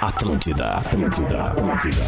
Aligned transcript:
Atlântida, 0.00 0.74
Atlântida, 0.74 1.46
Atlântida. 1.46 2.04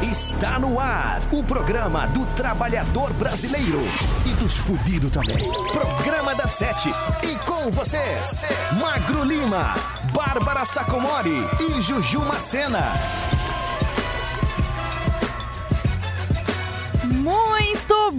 Está 0.00 0.58
no 0.60 0.78
ar 0.78 1.20
o 1.32 1.42
programa 1.42 2.06
do 2.08 2.24
trabalhador 2.34 3.12
brasileiro 3.14 3.80
e 4.24 4.32
dos 4.34 4.56
fudidos 4.56 5.10
também. 5.10 5.38
Programa 5.72 6.34
da 6.36 6.46
Sete. 6.46 6.88
E 7.24 7.34
com 7.44 7.70
vocês, 7.72 8.42
Magro 8.80 9.24
Lima, 9.24 9.74
Bárbara 10.12 10.64
Sacomori 10.64 11.44
e 11.68 11.80
Juju 11.80 12.20
Macena. 12.20 12.92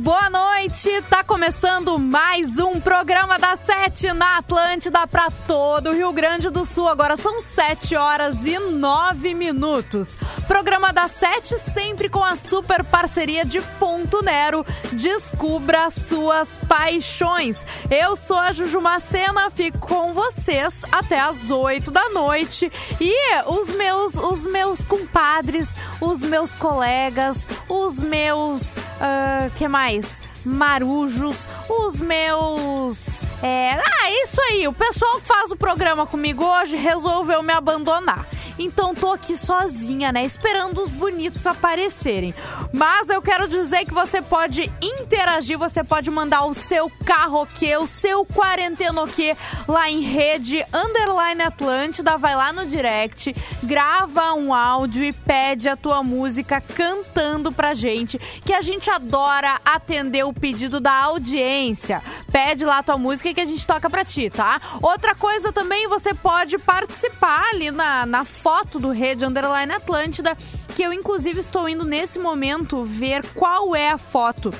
Boa 0.07 0.29
noite! 0.29 1.03
Tá 1.09 1.21
começando 1.21 1.99
mais 1.99 2.57
um 2.59 2.79
programa 2.79 3.37
da 3.37 3.57
Sete 3.57 4.13
na 4.13 4.37
Atlântida 4.37 5.05
para 5.05 5.29
todo 5.45 5.89
o 5.89 5.93
Rio 5.93 6.13
Grande 6.13 6.49
do 6.49 6.65
Sul. 6.65 6.87
Agora 6.87 7.17
são 7.17 7.41
7 7.41 7.93
horas 7.97 8.37
e 8.45 8.57
9 8.57 9.33
minutos. 9.33 10.15
Programa 10.47 10.93
da 10.93 11.09
Sete 11.09 11.59
sempre 11.59 12.07
com 12.07 12.23
a 12.23 12.37
super 12.37 12.85
parceria 12.85 13.43
de 13.43 13.59
Ponto 13.77 14.23
Nero. 14.23 14.65
Descubra 14.93 15.89
suas 15.89 16.47
paixões. 16.69 17.65
Eu 17.91 18.15
sou 18.15 18.37
a 18.37 18.53
Juju 18.53 18.79
Macena, 18.79 19.49
fico 19.49 19.77
com 19.79 20.13
vocês 20.13 20.83
até 20.89 21.19
as 21.19 21.51
8 21.51 21.91
da 21.91 22.07
noite. 22.11 22.71
E 23.01 23.13
os 23.45 23.75
meus, 23.75 24.15
os 24.15 24.47
meus 24.47 24.85
compadres, 24.85 25.67
os 25.99 26.21
meus 26.21 26.55
colegas, 26.55 27.45
os 27.67 28.01
meus 28.01 28.73
Uh, 28.97 29.49
que 29.55 29.67
mais? 29.67 30.21
Marujos, 30.43 31.47
os 31.69 31.99
meus. 31.99 33.21
É, 33.43 33.73
ah, 33.73 34.11
isso 34.23 34.39
aí. 34.49 34.67
O 34.67 34.73
pessoal 34.73 35.19
que 35.19 35.27
faz 35.27 35.51
o 35.51 35.55
programa 35.55 36.05
comigo 36.05 36.43
hoje 36.43 36.75
resolveu 36.75 37.43
me 37.43 37.53
abandonar. 37.53 38.25
Então 38.59 38.95
tô 38.95 39.11
aqui 39.11 39.37
sozinha, 39.37 40.11
né? 40.11 40.25
Esperando 40.25 40.83
os 40.83 40.89
bonitos 40.89 41.45
aparecerem. 41.45 42.33
Mas 42.73 43.09
eu 43.09 43.21
quero 43.21 43.47
dizer 43.47 43.85
que 43.85 43.93
você 43.93 44.21
pode 44.21 44.71
interagir, 44.81 45.57
você 45.57 45.83
pode 45.83 46.09
mandar 46.09 46.45
o 46.45 46.53
seu 46.53 46.89
carroquê, 47.05 47.77
o 47.77 47.87
seu 47.87 48.25
quarentenoquê 48.25 49.37
lá 49.67 49.89
em 49.89 50.01
rede 50.01 50.65
underline 50.73 51.43
Atlântida, 51.43 52.17
vai 52.17 52.35
lá 52.35 52.51
no 52.51 52.65
direct, 52.65 53.35
grava 53.63 54.33
um 54.33 54.53
áudio 54.53 55.03
e 55.03 55.13
pede 55.13 55.69
a 55.69 55.77
tua 55.77 56.01
música 56.01 56.59
cantando 56.59 57.51
pra 57.51 57.73
gente, 57.73 58.17
que 58.43 58.53
a 58.53 58.61
gente 58.61 58.89
adora 58.89 59.59
atender 59.63 60.23
o 60.23 60.33
pedido 60.33 60.79
da 60.79 60.93
audiência. 60.93 62.01
Pede 62.31 62.65
lá 62.65 62.79
a 62.79 62.83
tua 62.83 62.97
música 62.97 63.33
que 63.33 63.41
a 63.41 63.45
gente 63.45 63.65
toca 63.65 63.89
pra 63.89 64.03
ti, 64.03 64.29
tá? 64.29 64.59
Outra 64.81 65.13
coisa 65.13 65.53
também, 65.53 65.87
você 65.87 66.13
pode 66.13 66.57
participar 66.57 67.49
ali 67.51 67.69
na, 67.71 68.05
na 68.05 68.25
foto 68.25 68.46
do 68.79 68.91
Rede 68.91 69.25
Underline 69.25 69.73
Atlântida, 69.73 70.37
que 70.73 70.81
eu 70.81 70.93
inclusive 70.93 71.41
estou 71.41 71.67
indo 71.67 71.83
nesse 71.83 72.17
momento 72.17 72.81
ver 72.81 73.21
qual 73.33 73.75
é 73.75 73.89
a 73.89 73.97
foto 73.97 74.53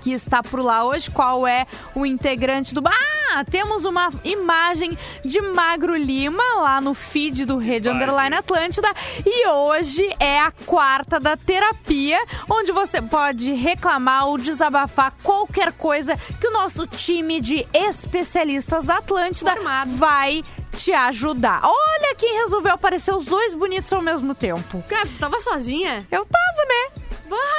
que 0.00 0.12
está 0.12 0.42
por 0.42 0.60
lá 0.60 0.82
hoje, 0.82 1.10
qual 1.10 1.46
é 1.46 1.66
o 1.94 2.06
integrante 2.06 2.74
do. 2.74 2.82
Ah, 2.88 3.44
temos 3.44 3.84
uma 3.84 4.10
imagem 4.24 4.96
de 5.22 5.42
Magro 5.42 5.94
Lima 5.94 6.42
lá 6.56 6.80
no 6.80 6.94
feed 6.94 7.44
do 7.44 7.58
Rede 7.58 7.86
Vai. 7.86 7.96
Underline 7.96 8.34
Atlântida. 8.34 8.88
E 9.26 9.46
hoje 9.46 10.10
é 10.18 10.40
a 10.40 10.50
quarta 10.64 11.20
da 11.20 11.36
terapia, 11.36 12.18
onde 12.50 12.72
você 12.72 13.02
pode 13.02 13.52
reclamar 13.52 14.26
ou 14.26 14.38
desabafar 14.38 15.12
qualquer 15.22 15.72
coisa 15.72 16.16
que 16.40 16.48
o 16.48 16.52
nosso 16.52 16.86
time 16.86 17.42
de 17.42 17.66
especialistas 17.74 18.84
da 18.86 18.96
Atlântida 18.96 19.54
Formados. 19.54 19.98
vai 19.98 20.42
te 20.76 20.92
ajudar. 20.92 21.60
Olha 21.64 22.14
quem 22.14 22.38
resolveu 22.42 22.72
aparecer 22.72 23.14
os 23.14 23.24
dois 23.24 23.54
bonitos 23.54 23.92
ao 23.92 24.02
mesmo 24.02 24.34
tempo. 24.34 24.82
Cara, 24.88 25.06
tu 25.06 25.18
tava 25.18 25.38
sozinha? 25.40 26.06
Eu 26.10 26.24
tava, 26.24 26.64
né? 26.68 27.02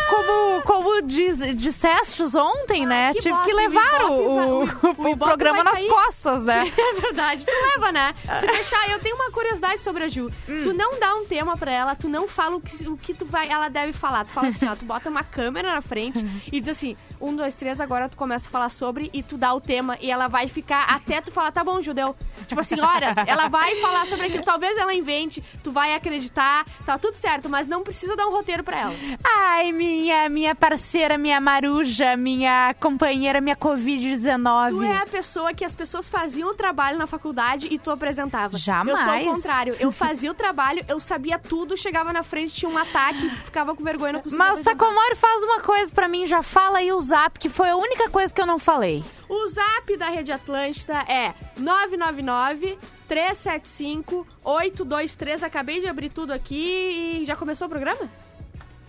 Como, 0.09 0.61
como 0.63 1.01
diz, 1.01 1.39
dissestes 1.57 2.35
ontem, 2.35 2.85
né? 2.85 3.11
que 3.13 3.19
Tive 3.19 3.33
bosta, 3.33 3.45
que 3.49 3.55
levar 3.55 4.03
o, 4.03 4.13
o, 4.13 4.63
o 4.65 5.11
o 5.13 5.17
programa 5.17 5.63
nas 5.63 5.73
cair. 5.73 5.87
costas, 5.87 6.43
né? 6.43 6.71
É 6.77 7.01
verdade, 7.01 7.43
tu 7.45 7.51
leva, 7.51 7.91
né? 7.91 8.13
Se 8.39 8.45
deixar, 8.45 8.87
eu 8.91 8.99
tenho 8.99 9.15
uma 9.15 9.31
curiosidade 9.31 9.81
sobre 9.81 10.03
a 10.03 10.09
Ju. 10.09 10.29
Tu 10.45 10.73
não 10.73 10.99
dá 10.99 11.15
um 11.15 11.25
tema 11.25 11.57
pra 11.57 11.71
ela, 11.71 11.95
tu 11.95 12.07
não 12.07 12.27
fala 12.27 12.57
o 12.57 12.61
que, 12.61 12.87
o 12.87 12.95
que 12.97 13.13
tu 13.15 13.25
vai, 13.25 13.49
ela 13.49 13.67
deve 13.67 13.93
falar. 13.93 14.25
Tu 14.25 14.31
fala 14.31 14.47
assim, 14.47 14.67
ó, 14.67 14.75
tu 14.75 14.85
bota 14.85 15.09
uma 15.09 15.23
câmera 15.23 15.73
na 15.73 15.81
frente 15.81 16.23
e 16.51 16.59
diz 16.59 16.69
assim, 16.69 16.95
um, 17.19 17.35
dois, 17.35 17.55
três, 17.55 17.79
agora 17.79 18.09
tu 18.09 18.17
começa 18.17 18.47
a 18.47 18.51
falar 18.51 18.69
sobre 18.69 19.09
e 19.13 19.23
tu 19.23 19.37
dá 19.37 19.53
o 19.53 19.61
tema 19.61 19.97
e 20.01 20.11
ela 20.11 20.27
vai 20.27 20.47
ficar 20.47 20.83
até 20.89 21.21
tu 21.21 21.31
falar, 21.31 21.51
tá 21.51 21.63
bom, 21.63 21.81
Judeu. 21.81 22.15
Tipo 22.47 22.61
assim, 22.61 22.79
horas, 22.79 23.15
ela 23.25 23.47
vai 23.47 23.75
falar 23.75 24.05
sobre 24.05 24.27
aquilo. 24.27 24.43
Talvez 24.43 24.77
ela 24.77 24.93
invente, 24.93 25.43
tu 25.63 25.71
vai 25.71 25.95
acreditar, 25.95 26.65
tá 26.85 26.97
tudo 26.97 27.15
certo, 27.15 27.49
mas 27.49 27.67
não 27.67 27.83
precisa 27.83 28.15
dar 28.15 28.27
um 28.27 28.31
roteiro 28.31 28.63
pra 28.63 28.79
ela. 28.79 28.93
Ai, 29.23 29.71
minha, 29.71 30.27
minha 30.29 30.53
parceira, 30.55 31.17
minha 31.17 31.39
maruja, 31.39 32.17
minha 32.17 32.73
companheira, 32.79 33.39
minha 33.39 33.55
Covid-19. 33.55 34.69
Tu 34.69 34.83
é 34.83 34.97
a 34.97 35.05
pessoa 35.05 35.53
que 35.53 35.63
as 35.63 35.75
pessoas 35.75 36.09
faziam 36.09 36.49
o 36.49 36.53
trabalho 36.53 36.97
na 36.97 37.07
faculdade 37.07 37.67
e 37.71 37.79
tu 37.79 37.91
apresentava. 37.91 38.57
Jamais. 38.57 38.99
Eu 38.99 39.05
sou 39.05 39.15
o 39.15 39.35
contrário. 39.35 39.75
Eu 39.79 39.91
fazia 39.93 40.31
o 40.31 40.33
trabalho, 40.33 40.83
eu 40.87 40.99
sabia 40.99 41.39
tudo, 41.39 41.77
chegava 41.77 42.11
na 42.11 42.23
frente, 42.23 42.53
tinha 42.53 42.69
um 42.69 42.77
ataque, 42.77 43.29
ficava 43.45 43.75
com 43.75 43.83
vergonha, 43.83 44.13
não 44.13 44.21
conseguia 44.21 44.45
Mas. 44.45 44.63
Sacomori 44.63 45.15
faz 45.15 45.43
uma 45.43 45.59
coisa 45.61 45.91
pra 45.91 46.07
mim, 46.07 46.25
já 46.25 46.41
fala 46.41 46.79
aí 46.79 46.91
o 46.91 47.01
zap, 47.13 47.39
que 47.39 47.47
foi 47.47 47.69
a 47.69 47.75
única 47.75 48.09
coisa 48.09 48.33
que 48.33 48.41
eu 48.41 48.45
não 48.47 48.57
falei. 48.57 49.03
O 49.29 49.47
zap 49.47 49.95
da 49.97 50.09
Rede 50.09 50.31
Atlântida 50.31 50.95
é 51.07 51.35
999 51.55 52.75
375 53.07 54.25
823. 54.43 55.43
Acabei 55.43 55.79
de 55.79 55.87
abrir 55.87 56.09
tudo 56.09 56.33
aqui 56.33 57.21
e 57.21 57.25
já 57.25 57.35
começou 57.35 57.67
o 57.67 57.69
programa? 57.69 58.09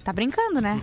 Tá 0.03 0.11
brincando, 0.11 0.61
né? 0.61 0.83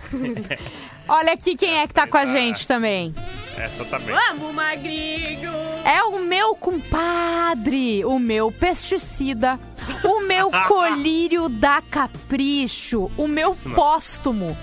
Olha 1.08 1.32
aqui 1.32 1.56
quem 1.56 1.78
é 1.78 1.86
que 1.86 1.94
tá 1.94 2.06
com 2.06 2.16
a 2.16 2.26
gente 2.26 2.66
também. 2.66 3.12
Essa 3.56 3.84
tá 3.84 3.98
bem. 3.98 4.14
Vamos, 4.14 4.54
magrinho! 4.54 5.52
É 5.84 6.02
o 6.04 6.20
meu 6.20 6.54
compadre, 6.54 8.04
o 8.04 8.20
meu 8.20 8.52
pesticida, 8.52 9.58
o 10.04 10.20
meu 10.20 10.48
colírio 10.68 11.48
da 11.48 11.82
capricho, 11.82 13.10
o 13.16 13.26
meu 13.26 13.54
póstumo, 13.74 14.56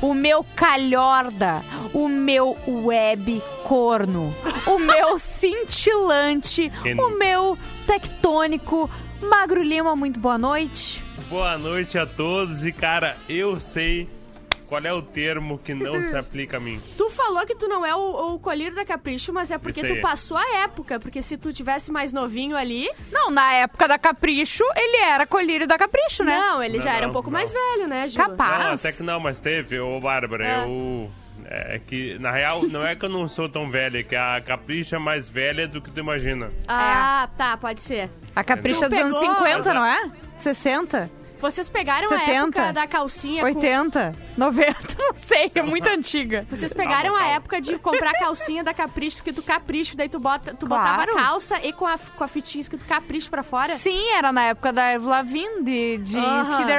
o 0.00 0.14
meu 0.14 0.44
calhorda, 0.54 1.62
o 1.92 2.08
meu 2.08 2.56
web 2.66 3.42
corno, 3.64 4.34
o 4.66 4.78
meu 4.78 5.18
cintilante, 5.20 6.70
o 6.98 7.18
meu 7.18 7.58
tectônico. 7.86 8.90
Magro 9.20 9.62
Lima, 9.62 9.96
muito 9.96 10.20
boa 10.20 10.36
noite. 10.36 11.02
Boa 11.28 11.56
noite 11.56 11.98
a 11.98 12.06
todos 12.06 12.64
e 12.64 12.72
cara, 12.72 13.16
eu 13.28 13.58
sei 13.58 14.08
qual 14.68 14.82
é 14.82 14.92
o 14.92 15.00
termo 15.02 15.58
que 15.58 15.74
não 15.74 16.02
se 16.02 16.16
aplica 16.16 16.56
a 16.56 16.60
mim. 16.60 16.80
Tu 16.96 17.10
falou 17.10 17.46
que 17.46 17.54
tu 17.54 17.68
não 17.68 17.84
é 17.84 17.94
o, 17.94 18.34
o 18.34 18.38
colírio 18.38 18.74
da 18.74 18.84
Capricho, 18.84 19.32
mas 19.32 19.50
é 19.50 19.58
porque 19.58 19.80
Isso 19.80 19.88
tu 19.88 19.94
aí. 19.94 20.00
passou 20.00 20.36
a 20.36 20.56
época. 20.62 20.98
Porque 21.00 21.22
se 21.22 21.36
tu 21.36 21.52
tivesse 21.52 21.90
mais 21.92 22.12
novinho 22.12 22.56
ali. 22.56 22.88
Não, 23.10 23.30
na 23.30 23.52
época 23.54 23.86
da 23.88 23.98
Capricho, 23.98 24.64
ele 24.76 24.96
era 25.04 25.26
colírio 25.26 25.66
da 25.66 25.78
Capricho, 25.78 26.24
né? 26.24 26.36
Não, 26.38 26.62
ele 26.62 26.76
Não, 26.78 26.84
já 26.84 26.92
era 26.92 27.04
um 27.06 27.08
não, 27.08 27.12
pouco 27.12 27.30
não. 27.30 27.38
mais 27.38 27.52
velho, 27.52 27.88
né, 27.88 28.08
Ju? 28.08 28.16
Capaz. 28.18 28.64
Não, 28.64 28.72
até 28.72 28.92
que 28.92 29.02
não, 29.02 29.20
mas 29.20 29.40
teve, 29.40 29.78
ô 29.78 29.98
Bárbara, 30.00 30.46
É. 30.46 30.64
eu. 30.64 31.10
É 31.48 31.78
que, 31.78 32.18
na 32.18 32.32
real, 32.32 32.62
não 32.66 32.84
é 32.84 32.96
que 32.96 33.04
eu 33.04 33.08
não 33.08 33.28
sou 33.28 33.48
tão 33.48 33.70
velha, 33.70 33.98
é 33.98 34.02
que 34.02 34.16
a 34.16 34.40
Capricha 34.44 34.96
é 34.96 34.98
mais 34.98 35.28
velha 35.28 35.68
do 35.68 35.80
que 35.80 35.90
tu 35.92 36.00
imagina. 36.00 36.50
Ah, 36.66 37.28
tá, 37.36 37.56
pode 37.56 37.82
ser. 37.82 38.10
A 38.34 38.42
Capricho 38.42 38.82
é 38.84 38.88
dos 38.88 38.98
anos 38.98 39.20
pegou- 39.20 39.36
50, 39.36 39.72
não 39.74 39.84
é? 39.86 40.10
60? 40.38 41.08
Vocês 41.40 41.68
pegaram 41.68 42.06
a 42.12 42.18
70? 42.20 42.32
época 42.60 42.72
da 42.72 42.86
calcinha 42.86 43.40
com... 43.42 43.46
80? 43.48 44.12
90? 44.36 44.76
Não 44.98 45.16
sei, 45.16 45.50
é 45.54 45.62
muito 45.62 45.88
antiga. 45.88 46.46
Vocês 46.50 46.72
pegaram 46.72 47.12
Calma, 47.14 47.26
a 47.26 47.28
época 47.34 47.60
de 47.60 47.78
comprar 47.78 48.12
calcinha 48.14 48.64
da 48.64 48.72
Capricho, 48.74 49.16
escrito 49.16 49.42
Capricho, 49.42 49.96
daí 49.96 50.08
tu, 50.08 50.18
bota, 50.18 50.54
tu 50.54 50.66
Claro. 50.66 50.82
botava 50.84 51.02
a 51.10 51.14
calça 51.14 51.60
e 51.64 51.72
com 51.72 51.86
a, 51.86 51.96
com 51.98 52.24
a 52.24 52.28
fitinha 52.28 52.60
escrito 52.60 52.84
Capricho 52.84 53.30
pra 53.30 53.42
fora? 53.42 53.74
Sim, 53.74 54.10
era 54.10 54.32
na 54.32 54.42
época 54.44 54.72
da 54.72 54.88
Avril 54.94 55.08
Lavigne, 55.08 55.62
de, 55.62 55.98
de 55.98 56.20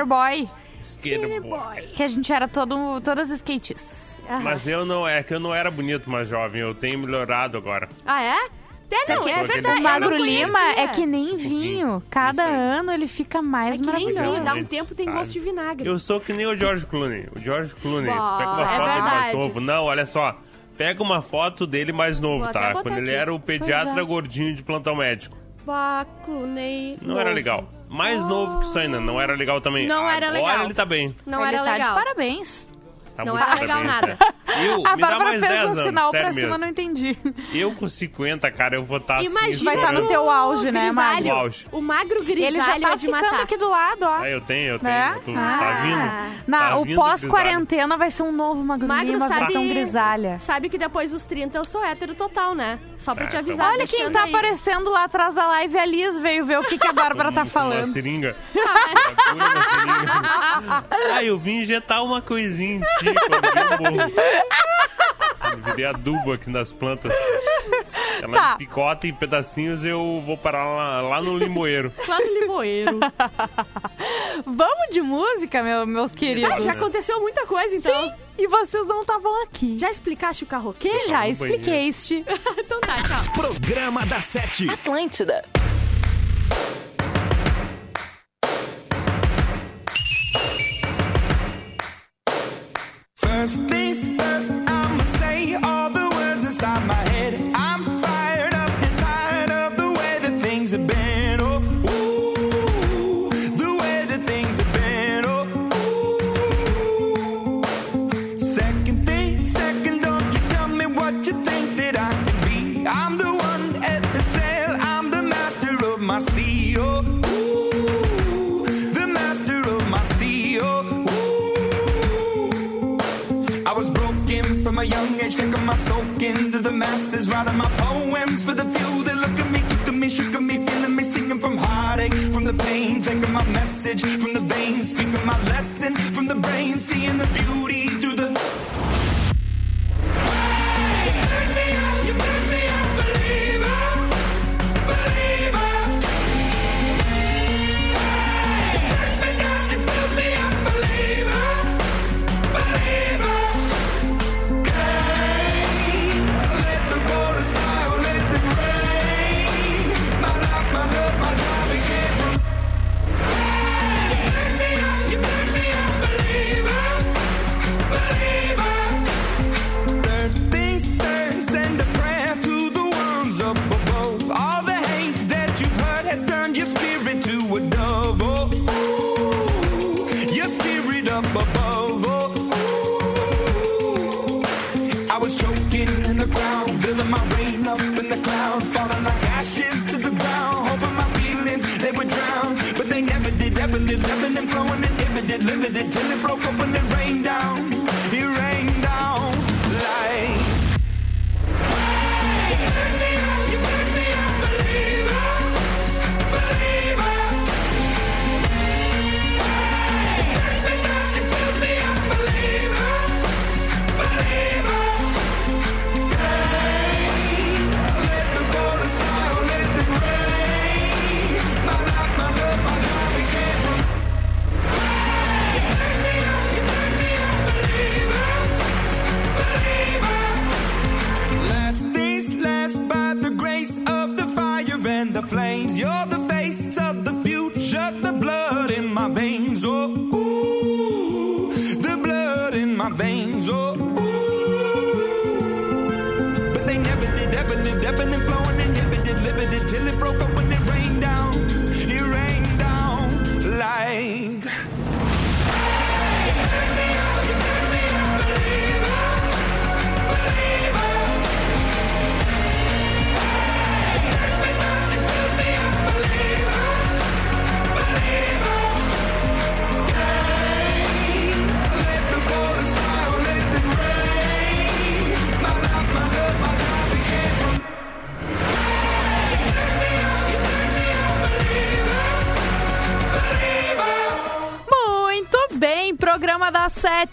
Boy. 0.05 0.49
Skater 0.81 1.41
boy. 1.43 1.81
Que 1.95 2.03
a 2.03 2.07
gente 2.07 2.31
era 2.31 2.47
todo, 2.47 3.01
todas 3.01 3.29
skatistas. 3.31 4.15
Mas 4.41 4.67
eu 4.67 4.85
não, 4.85 5.07
é 5.07 5.23
que 5.23 5.33
eu 5.33 5.39
não 5.39 5.53
era 5.55 5.71
bonito 5.71 6.09
mais 6.09 6.27
jovem, 6.27 6.61
eu 6.61 6.75
tenho 6.75 6.99
melhorado 6.99 7.57
agora. 7.57 7.87
Ah, 8.05 8.21
é? 8.21 8.49
É, 8.89 9.13
não, 9.13 9.21
que- 9.23 9.29
é 9.29 9.43
verdade. 9.43 9.79
O 9.79 9.83
Magro 9.83 10.15
Lima 10.23 10.59
é 10.77 10.87
que 10.87 11.05
nem 11.05 11.35
vinho. 11.35 12.01
Cada 12.09 12.43
ano 12.43 12.91
ele 12.91 13.07
fica 13.07 13.41
mais 13.41 13.79
É 13.79 13.83
maravilhoso. 13.83 14.31
vinho, 14.31 14.43
dá 14.45 14.53
um 14.53 14.63
tempo 14.63 14.95
tem 14.95 15.11
gosto 15.11 15.31
de 15.33 15.39
vinagre. 15.39 15.87
Eu 15.87 15.99
sou 15.99 16.19
que 16.21 16.31
nem 16.31 16.45
o 16.45 16.57
George 16.57 16.85
Clooney. 16.85 17.27
O 17.35 17.39
George 17.39 17.75
Clooney, 17.75 18.09
Bah, 18.09 18.37
pega 18.37 18.51
uma 18.51 18.61
é 18.61 18.77
foto 18.77 18.87
dele 18.87 19.01
mais 19.01 19.35
novo. 19.35 19.59
Não, 19.59 19.83
olha 19.83 20.05
só. 20.05 20.37
Pega 20.77 21.03
uma 21.03 21.21
foto 21.21 21.67
dele 21.67 21.91
mais 21.91 22.21
novo, 22.21 22.47
tá? 22.53 22.73
Quando 22.73 22.97
ele 22.97 23.09
aqui. 23.09 23.19
era 23.19 23.33
o 23.33 23.39
pediatra 23.39 23.99
é. 23.99 24.05
gordinho 24.05 24.55
de 24.55 24.63
plantão 24.63 24.95
médico. 24.95 25.35
Bacunei. 25.65 26.97
Não 27.01 27.19
era 27.19 27.31
legal. 27.31 27.67
Mais 27.89 28.23
novo 28.25 28.59
que 28.59 28.67
isso 28.67 28.77
ainda, 28.79 28.99
não 28.99 29.19
era 29.19 29.33
legal 29.35 29.59
também. 29.59 29.87
Não 29.87 30.07
era 30.09 30.27
Agora 30.27 30.41
legal. 30.51 30.65
ele 30.65 30.73
tá 30.73 30.85
bem. 30.85 31.15
Não 31.25 31.39
ele 31.45 31.55
era 31.55 31.65
tá 31.65 31.73
legal. 31.73 31.89
de 31.89 31.99
parabéns. 32.03 32.67
Tá 33.15 33.25
Não 33.25 33.37
era 33.37 33.53
legal 33.55 33.83
nada. 33.83 34.17
né? 34.47 34.67
Eu, 34.67 34.87
A 34.87 34.95
me 34.95 35.01
dá 35.01 35.07
Bárbara 35.09 35.23
mais 35.29 35.39
fez 35.39 35.51
10 35.51 35.63
um 35.65 35.71
anos, 35.71 35.85
sinal 35.85 36.11
pra 36.11 36.33
cima, 36.33 36.47
mesmo. 36.47 36.57
não 36.57 36.67
entendi. 36.67 37.17
Eu 37.53 37.73
com 37.73 37.87
50, 37.89 38.49
cara, 38.51 38.75
eu 38.75 38.83
vou 38.85 38.97
estar 38.97 39.17
assim. 39.17 39.25
Imagina 39.27 39.71
Vai 39.71 39.81
tá 39.85 39.91
no 39.91 40.07
teu 40.07 40.29
auge, 40.29 40.71
né. 40.71 40.91
Magro? 40.91 41.31
Auge. 41.31 41.67
O 41.71 41.81
magro 41.81 42.23
grisalho 42.23 42.45
Ele 42.55 42.61
já 42.61 42.75
é 42.77 42.79
tá 42.79 42.95
de 42.95 43.05
ficando 43.05 43.23
matar. 43.23 43.41
aqui 43.41 43.57
do 43.57 43.69
lado, 43.69 44.03
ó. 44.03 44.15
Ah, 44.21 44.29
eu 44.29 44.41
tenho, 44.41 44.73
eu 44.73 44.79
tenho. 44.79 44.91
Né? 44.93 45.15
Tu, 45.25 45.31
Ah. 45.37 45.57
Tá 45.59 45.81
vindo. 45.81 46.47
Na, 46.47 46.67
Tá 46.69 46.77
o 46.77 46.95
pós-quarentena 46.95 47.97
vai 47.97 48.09
ser 48.09 48.23
um 48.23 48.31
novo 48.31 48.63
Magro, 48.63 48.87
Magro 48.87 49.11
Lima, 49.13 49.27
sabe, 49.27 49.39
versão 49.45 49.67
grisalha. 49.67 50.39
sabe 50.39 50.69
que 50.69 50.77
depois 50.77 51.11
dos 51.11 51.25
30 51.25 51.57
eu 51.57 51.65
sou 51.65 51.83
hétero 51.83 52.15
total, 52.15 52.55
né? 52.55 52.79
Só 52.97 53.13
pra 53.13 53.25
É, 53.25 53.27
te 53.27 53.31
tá 53.33 53.39
avisar. 53.39 53.71
Olha 53.73 53.85
quem 53.87 54.09
tá 54.11 54.23
aí. 54.23 54.29
aparecendo 54.29 54.89
lá 54.89 55.03
atrás 55.03 55.35
da 55.35 55.45
live. 55.47 55.77
A 55.77 55.85
Liz 55.85 56.17
veio 56.19 56.45
ver 56.45 56.59
o 56.59 56.63
que, 56.63 56.77
que 56.77 56.87
a 56.87 56.93
Bárbara 56.93 57.31
tá 57.31 57.41
Uma 57.41 57.49
falando. 57.49 57.91
seringa. 57.93 58.35
Segura 58.53 59.45
uma 59.45 59.63
seringa. 59.63 60.87
Ah, 61.13 61.23
eu 61.23 61.37
vim 61.37 61.61
injetar 61.61 62.03
uma 62.03 62.21
coisinha 62.21 62.75
em 62.77 62.79
ti 62.79 63.13
Eu 65.51 65.57
Virei 65.63 65.85
adubo 65.85 66.33
aqui 66.33 66.49
nas 66.49 66.71
plantas. 66.73 67.11
Ela 68.21 68.33
Tá. 68.33 68.51
me 68.51 68.57
picota 68.65 69.07
em 69.07 69.13
pedacinhos 69.13 69.83
eu 69.83 70.21
vou 70.25 70.37
parar 70.37 70.65
lá, 70.65 71.01
lá 71.01 71.21
no 71.21 71.37
limoeiro. 71.37 71.91
Lá 72.07 72.19
no 72.19 72.39
limoeiro. 72.39 72.99
Vamos 74.45 74.87
de 74.91 75.01
música, 75.01 75.61
meu- 75.63 75.85
meus 75.85 76.13
queridos. 76.13 76.51
Ah, 76.51 76.59
já 76.59 76.71
aconteceu 76.73 77.19
muita 77.21 77.45
coisa, 77.45 77.75
então. 77.75 78.09
Sim, 78.09 78.13
e 78.37 78.47
vocês 78.47 78.85
não 78.87 79.01
estavam 79.01 79.43
aqui. 79.43 79.77
Já 79.77 79.89
explicaste 79.89 80.43
o 80.43 80.47
carroquê? 80.47 81.07
Já 81.07 81.27
expliquei 81.27 81.87
este. 81.89 82.25
então 82.57 82.79
tá, 82.81 82.95
tchau. 82.97 83.33
Programa 83.33 84.05
da 84.05 84.19
Sete. 84.21 84.69
Atlântida. 84.69 85.43
First, 93.15 93.59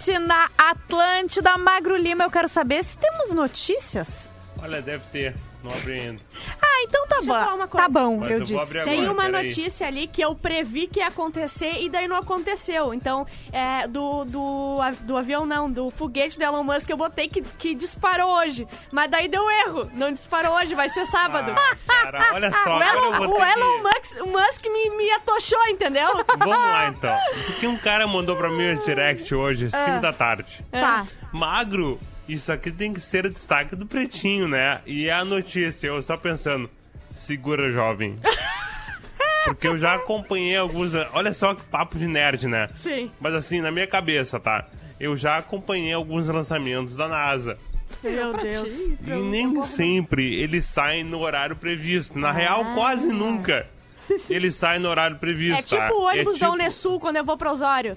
7 0.05 0.19
na 0.19 0.51
Atlântida. 0.59 1.57
Magro 1.57 1.97
Lima, 1.97 2.25
eu 2.25 2.31
quero 2.31 2.47
saber 2.47 2.85
se 2.85 2.99
temos 2.99 3.31
notícias. 3.33 4.31
Olha, 4.63 4.83
deve 4.83 5.03
ter. 5.11 5.35
Não 5.63 5.73
abri 5.73 5.99
ainda. 5.99 6.21
Ah, 6.85 6.89
então 6.89 7.07
tá 7.07 7.17
Deixa 7.17 7.31
eu 7.31 7.35
falar 7.35 7.47
bom. 7.51 7.57
uma 7.57 7.69
coisa. 7.69 7.87
Tá 7.87 7.89
bom, 7.89 8.17
Mas 8.19 8.31
eu 8.31 8.39
eu 8.39 8.45
disse. 8.45 8.61
abrir 8.61 8.85
Tem 8.85 9.07
agora, 9.07 9.13
uma 9.13 9.29
notícia 9.29 9.87
ali 9.87 10.07
que 10.07 10.21
eu 10.23 10.35
previ 10.35 10.87
que 10.87 11.01
ia 11.01 11.09
acontecer 11.09 11.81
e 11.81 11.89
daí 11.89 12.07
não 12.07 12.17
aconteceu. 12.17 12.93
Então, 12.93 13.27
é, 13.53 13.87
do, 13.89 14.25
do, 14.25 14.79
do 15.03 15.17
avião 15.17 15.47
não, 15.47 15.71
do 15.71 15.91
foguete 15.91 16.39
do 16.39 16.45
Elon 16.45 16.63
Musk 16.63 16.89
eu 16.91 16.97
botei 16.97 17.29
que, 17.29 17.43
que 17.43 17.75
disparou 17.75 18.31
hoje. 18.39 18.67
Mas 18.93 19.11
daí 19.11 19.29
deu 19.29 19.49
erro. 19.51 19.91
Não 19.95 20.13
disparou 20.13 20.55
hoje, 20.57 20.75
vai 20.75 20.89
ser 20.89 21.07
sábado. 21.07 21.53
Ah, 21.57 21.77
cara, 21.87 22.35
olha 22.35 22.53
só, 22.53 22.79
o 22.79 22.83
agora 22.83 22.99
Elon, 22.99 23.29
o 23.29 23.43
Elon 23.43 23.77
que... 23.77 23.83
Musk, 23.83 24.23
o 24.23 24.27
Musk 24.29 24.67
me, 24.67 24.91
me 24.97 25.11
atochou, 25.13 25.67
entendeu? 25.69 26.09
Vamos 26.39 26.57
lá, 26.57 26.89
então. 26.89 27.17
Porque 27.47 27.67
um 27.67 27.77
cara 27.77 28.07
mandou 28.07 28.37
pra 28.37 28.49
mim 28.51 28.73
um 28.75 28.85
direct 28.85 29.35
hoje, 29.35 29.71
5 29.71 30.01
da 30.01 30.13
tarde. 30.13 30.65
Tá. 30.71 31.07
Magro, 31.33 31.99
isso 32.29 32.51
aqui 32.53 32.71
tem 32.71 32.93
que 32.93 33.01
ser 33.01 33.27
o 33.27 33.31
destaque 33.31 33.77
do 33.77 33.87
Pretinho, 33.87 34.49
né? 34.49 34.81
E 34.87 35.11
a 35.11 35.25
notícia, 35.25 35.89
eu 35.89 36.01
só 36.03 36.17
pensando, 36.17 36.71
segura, 37.15 37.71
jovem. 37.71 38.19
Porque 39.45 39.69
eu 39.69 39.77
já 39.77 39.95
acompanhei 39.95 40.57
alguns... 40.57 40.93
Olha 41.13 41.35
só 41.35 41.55
que 41.55 41.63
papo 41.65 41.99
de 41.99 42.07
nerd, 42.07 42.49
né? 42.49 42.69
Sim. 42.75 43.11
Mas 43.21 43.35
assim, 43.35 43.61
na 43.61 43.71
minha 43.71 43.87
cabeça, 43.87 44.41
tá? 44.41 44.67
eu 44.99 45.17
já 45.17 45.37
acompanhei 45.37 45.93
alguns 45.93 46.27
lançamentos 46.29 46.97
da 46.97 47.09
NASA. 47.09 47.59
Meu 48.03 48.33
Deus. 48.33 48.73
E 48.73 49.11
nem 49.11 49.63
sempre 49.63 50.35
eles 50.41 50.65
saem 50.65 51.05
no 51.05 51.21
horário 51.21 51.57
previsto. 51.57 52.19
Na 52.19 52.33
real, 52.33 52.75
quase 52.75 53.09
nunca. 53.09 53.67
Eles 54.29 54.55
saem 54.55 54.81
no 54.81 54.89
horário 54.89 55.17
previsto. 55.17 55.61
É 55.61 55.63
tipo 55.63 55.77
tá? 55.77 55.95
o 55.95 56.03
ônibus 56.05 56.37
É 56.37 56.39
da 56.41 56.47
tipo- 56.47 56.53
Unesul 56.53 57.01
quando 57.01 57.17
eu 57.17 57.25
vou 57.25 57.39
pra 57.39 57.53
Osório. 57.53 57.97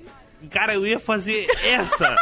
Cara, 0.51 0.73
eu 0.75 0.85
ia 0.85 0.99
fazer 0.99 1.47
essa, 1.63 2.15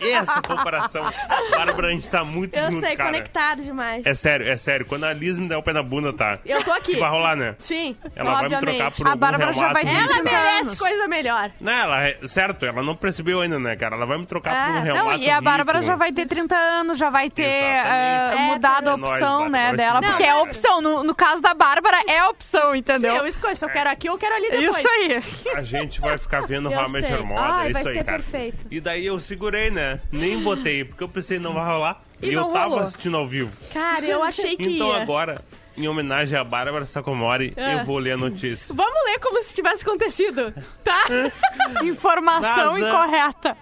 essa 0.00 0.42
comparação. 0.42 1.04
Bárbara, 1.50 1.88
a 1.88 1.90
gente 1.92 2.08
tá 2.08 2.24
muito 2.24 2.56
Eu 2.56 2.70
junto, 2.72 2.80
sei, 2.86 2.96
cara. 2.96 3.10
conectado 3.10 3.62
demais. 3.62 4.04
É 4.04 4.14
sério, 4.14 4.48
é 4.48 4.56
sério. 4.56 4.84
Quando 4.86 5.04
a 5.04 5.12
Liz 5.12 5.38
me 5.38 5.48
der 5.48 5.56
o 5.56 5.62
pé 5.62 5.72
na 5.72 5.82
bunda, 5.82 6.12
tá? 6.12 6.38
Eu 6.44 6.62
tô 6.64 6.72
aqui. 6.72 6.94
Que 6.94 7.00
vai 7.00 7.10
rolar, 7.10 7.36
né? 7.36 7.54
Sim, 7.58 7.96
Ela 8.16 8.32
vai 8.32 8.48
me 8.48 8.54
obviamente. 8.56 8.76
trocar 8.78 8.90
por 8.96 9.08
A 9.08 9.16
Bárbara 9.16 9.52
já 9.52 9.72
vai 9.72 9.82
Ela 9.84 10.08
30 10.08 10.22
merece 10.24 10.60
anos. 10.68 10.78
coisa 10.80 11.08
melhor. 11.08 11.50
Não, 11.60 11.72
ela, 11.72 12.08
é- 12.08 12.18
certo, 12.26 12.66
ela 12.66 12.82
não 12.82 12.96
percebeu 12.96 13.40
ainda, 13.40 13.58
né, 13.58 13.76
cara? 13.76 13.94
Ela 13.96 14.06
vai 14.06 14.18
me 14.18 14.26
trocar 14.26 14.50
por 14.50 14.72
um 14.72 14.76
Ah, 14.78 14.80
reumato 14.80 15.06
Não, 15.18 15.18
e 15.24 15.30
a 15.30 15.40
Bárbara 15.40 15.78
rico. 15.78 15.90
já 15.90 15.96
vai 15.96 16.12
ter 16.12 16.26
30 16.26 16.56
anos, 16.56 16.98
já 16.98 17.10
vai 17.10 17.30
ter 17.30 17.44
eh, 17.44 18.32
É, 18.32 18.36
mudado 18.46 18.88
a 18.90 18.92
é 18.94 18.96
nóis, 18.96 19.12
opção, 19.14 19.42
Bárbara, 19.42 19.70
né, 19.70 19.76
dela. 19.76 20.00
se 20.00 20.06
Porque 20.08 20.22
é 20.24 20.32
Não, 20.32 20.42
opção. 20.42 20.80
No, 20.82 21.04
no 21.04 21.14
caso 21.14 21.40
da 21.42 21.54
Bárbara, 21.54 21.98
é 22.08 22.24
opção, 22.24 22.72
Sim, 22.72 22.78
entendeu? 22.78 23.14
eu 23.16 23.26
escolho 23.26 23.54
se 23.54 23.64
eu 23.64 23.68
quero 23.70 23.88
aqui 23.90 24.08
ou 24.10 24.18
quero 24.18 24.34
ali 24.34 24.50
depois. 24.50 24.76
Isso 24.78 24.88
aí. 24.88 25.22
A 25.56 25.62
gente 25.62 26.00
vai 26.00 26.18
ficar 26.18 26.40
vendo 26.42 26.70
Eu 26.72 26.78
How 26.78 26.86
I 26.86 27.59
Ai, 27.62 27.70
é 27.70 27.72
vai 27.72 27.86
aí, 27.86 27.92
ser 27.92 28.04
perfeito. 28.04 28.66
E 28.70 28.80
daí 28.80 29.06
eu 29.06 29.18
segurei, 29.20 29.70
né? 29.70 30.00
Nem 30.12 30.42
botei, 30.42 30.84
porque 30.84 31.02
eu 31.04 31.08
pensei, 31.08 31.38
não 31.38 31.52
vai 31.54 31.64
rolar. 31.66 32.02
E 32.22 32.28
E, 32.30 32.34
eu 32.34 32.44
tava 32.46 32.64
rolou. 32.64 32.80
assistindo 32.80 33.16
ao 33.16 33.26
vivo. 33.26 33.56
Cara, 33.72 34.04
eu 34.04 34.22
achei 34.22 34.56
que 34.56 34.74
Então 34.74 34.88
ia. 34.94 35.02
agora, 35.02 35.42
em 35.76 35.88
homenagem 35.88 36.38
à 36.38 36.44
Bárbara 36.44 36.86
Sacomori, 36.86 37.52
Ah. 37.56 37.72
eu 37.74 37.84
vou 37.86 37.98
ler 37.98 38.12
a 38.12 38.16
notícia. 38.16 38.74
Vamos 38.74 39.04
ler 39.06 39.18
como 39.20 39.42
se 39.42 39.54
tivesse 39.54 39.82
acontecido, 39.82 40.52
tá? 40.84 41.02
Informação 41.84 42.78
NASA. 42.78 42.80
incorreta. 42.88 43.56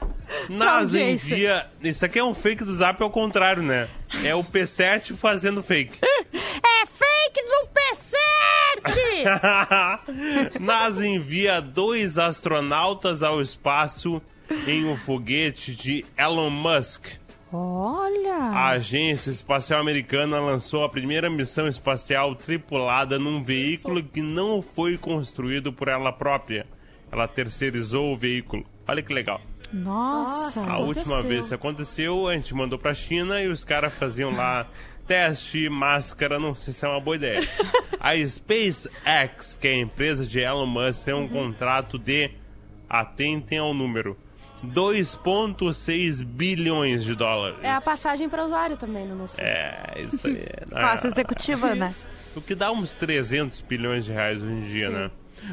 NASA 0.49 0.99
audiência. 0.99 1.35
envia... 1.35 1.67
Isso 1.83 2.05
aqui 2.05 2.19
é 2.19 2.25
um 2.25 2.35
fake 2.35 2.65
do 2.65 2.75
Zap 2.75 3.03
ao 3.03 3.11
contrário, 3.11 3.63
né? 3.63 3.89
É 4.25 4.35
o 4.35 4.43
P7 4.45 5.17
fazendo 5.17 5.63
fake. 5.63 5.99
É 6.31 6.87
fake 6.87 7.43
do 7.43 7.69
P7! 7.75 8.19
NASA 10.61 11.07
envia 11.07 11.61
dois 11.61 12.19
astronautas 12.19 13.23
ao 13.23 13.41
espaço 13.41 14.21
em 14.67 14.85
um 14.85 14.97
foguete 14.97 15.75
de 15.75 16.05
Elon 16.17 16.51
Musk. 16.51 17.07
Olha! 17.53 18.35
A 18.35 18.69
Agência 18.71 19.31
Espacial 19.31 19.81
Americana 19.81 20.39
lançou 20.39 20.85
a 20.85 20.89
primeira 20.89 21.31
missão 21.31 21.67
espacial 21.67 22.35
tripulada 22.35 23.19
num 23.19 23.43
veículo 23.43 24.03
que 24.03 24.21
não 24.21 24.61
foi 24.61 24.99
construído 24.99 25.73
por 25.73 25.89
ela 25.89 26.13
própria. 26.13 26.67
Ela 27.11 27.27
terceirizou 27.27 28.13
o 28.13 28.17
veículo. 28.17 28.67
Olha 28.87 29.03
que 29.03 29.13
legal. 29.13 29.41
Nossa! 29.73 30.71
A 30.71 30.79
última 30.79 31.23
vez 31.23 31.49
que 31.49 31.55
aconteceu, 31.55 32.27
a 32.27 32.35
gente 32.35 32.55
mandou 32.55 32.79
pra 32.79 32.95
China 32.95 33.41
e 33.43 33.49
os 33.49 33.65
caras 33.65 33.93
faziam 33.95 34.35
lá 34.35 34.67
teste, 35.07 35.69
máscara, 35.69 36.39
não 36.39 36.55
sei 36.55 36.73
se 36.73 36.85
é 36.85 36.89
uma 36.89 37.01
boa 37.01 37.17
ideia. 37.17 37.41
A 37.99 38.15
SpaceX, 38.27 39.57
que 39.61 39.69
é 39.69 39.73
a 39.73 39.77
empresa 39.77 40.27
de 40.27 40.41
Elon 40.41 40.67
Musk, 40.67 41.05
tem 41.05 41.15
um 41.15 41.29
contrato 41.29 41.99
de, 41.99 42.31
atentem 42.89 43.59
ao 43.59 43.73
número, 43.73 44.17
2,6 44.65 46.25
bilhões 46.25 47.05
de 47.05 47.15
dólares. 47.15 47.59
É 47.63 47.73
a 47.73 47.81
passagem 47.81 48.29
para 48.29 48.45
usuário 48.45 48.77
também, 48.77 49.07
no 49.07 49.17
nosso. 49.17 49.41
É, 49.41 49.95
isso 49.99 50.27
aí. 50.27 50.45
Classe 50.69 51.07
Ah, 51.07 51.11
executiva, 51.11 51.75
né? 51.75 51.95
O 52.37 52.41
que 52.41 52.55
dá 52.55 52.71
uns 52.73 52.93
300 52.93 53.61
bilhões 53.63 54.05
de 54.05 54.13
reais 54.13 54.43
hoje 54.43 54.53
em 54.53 54.61
dia, 54.61 54.91
né? 54.91 55.11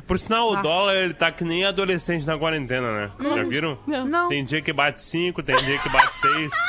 Por 0.08 0.18
sinal, 0.20 0.54
Ah. 0.56 0.60
o 0.60 0.62
dólar 0.62 0.96
ele 0.96 1.14
tá 1.14 1.32
que 1.32 1.44
nem 1.44 1.66
adolescente 1.66 2.26
na 2.26 2.38
quarentena, 2.38 2.92
né? 2.92 3.12
Já 3.36 3.44
viram? 3.44 3.78
Não. 3.88 4.30
Tem 4.30 4.44
dia 4.46 4.62
que 4.62 4.72
bate 4.74 5.02
5, 5.02 5.42
tem 5.44 5.56
dia 5.58 5.78
que 5.80 5.90
bate 5.90 6.16
6. 6.18 6.52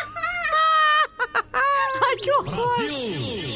Ai, 2.09 2.17
que 2.17 2.31
horror! 2.31 2.77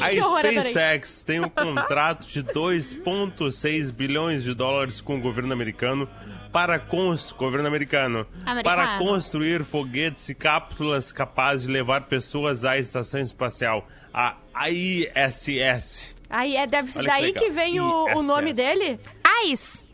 A 0.01 0.09
Que 0.09 0.19
horror, 0.19 0.39
adorei. 0.39 0.59
SpaceX 0.63 1.23
tem 1.23 1.39
um 1.39 1.49
contrato 1.49 2.27
de 2.27 2.43
2,6 2.43 3.91
bilhões 3.91 4.43
de 4.43 4.53
dólares 4.53 4.99
com 4.99 5.17
o 5.17 5.21
governo 5.21 5.53
americano 5.53 6.07
para 6.51 6.77
governo 7.37 7.67
americano, 7.67 8.25
Americano. 8.45 8.63
para 8.63 8.97
construir 8.97 9.63
foguetes 9.63 10.27
e 10.29 10.35
cápsulas 10.35 11.11
capazes 11.11 11.65
de 11.67 11.71
levar 11.71 12.01
pessoas 12.01 12.65
à 12.65 12.77
estação 12.77 13.21
espacial, 13.21 13.87
a 14.13 14.35
ISS. 14.69 16.15
Aí 16.31 16.55
é, 16.55 16.65
deve 16.65 16.89
ser 16.91 16.99
Olha 16.99 17.07
que 17.09 17.13
daí 17.13 17.25
legal. 17.25 17.43
que 17.43 17.49
vem 17.51 17.79
o, 17.79 18.05
o 18.05 18.09
ISS. 18.13 18.25
nome 18.27 18.53
dele? 18.53 18.99
AIS! 19.23 19.85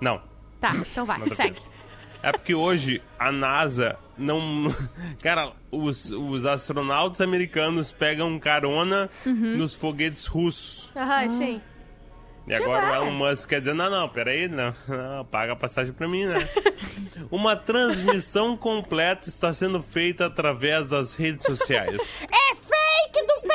Não, 0.00 0.20
Tá, 0.60 0.72
então 0.76 1.04
vai, 1.04 1.18
nada 1.18 1.34
segue. 1.34 1.60
É 2.22 2.30
porque 2.30 2.54
hoje 2.54 3.02
a 3.18 3.32
NASA 3.32 3.98
não. 4.16 4.72
Cara, 5.20 5.52
os, 5.72 6.10
os 6.12 6.46
astronautas 6.46 7.20
americanos 7.20 7.90
pegam 7.90 8.38
carona 8.38 9.10
Uhum. 9.26 9.56
nos 9.58 9.74
foguetes 9.74 10.26
russos. 10.26 10.88
Aham, 10.96 11.28
sim. 11.28 11.60
E 12.46 12.54
agora 12.54 12.92
o. 12.92 12.94
Elon 13.06 13.10
Musk 13.12 13.48
quer 13.48 13.60
dizer, 13.60 13.74
não, 13.74 13.90
não, 13.90 14.08
peraí, 14.08 14.48
não, 14.48 14.72
não, 14.88 15.24
paga 15.24 15.52
a 15.52 15.56
passagem 15.56 15.92
pra 15.92 16.06
mim, 16.08 16.24
né? 16.24 16.48
Uma 17.30 17.56
transmissão 17.56 18.56
completa 18.56 19.28
está 19.28 19.52
sendo 19.52 19.82
feita 19.82 20.26
através 20.26 20.88
das 20.90 21.14
redes 21.14 21.44
sociais. 21.44 22.00
É 22.22 22.54
fake 22.54 23.26
do 23.26 23.48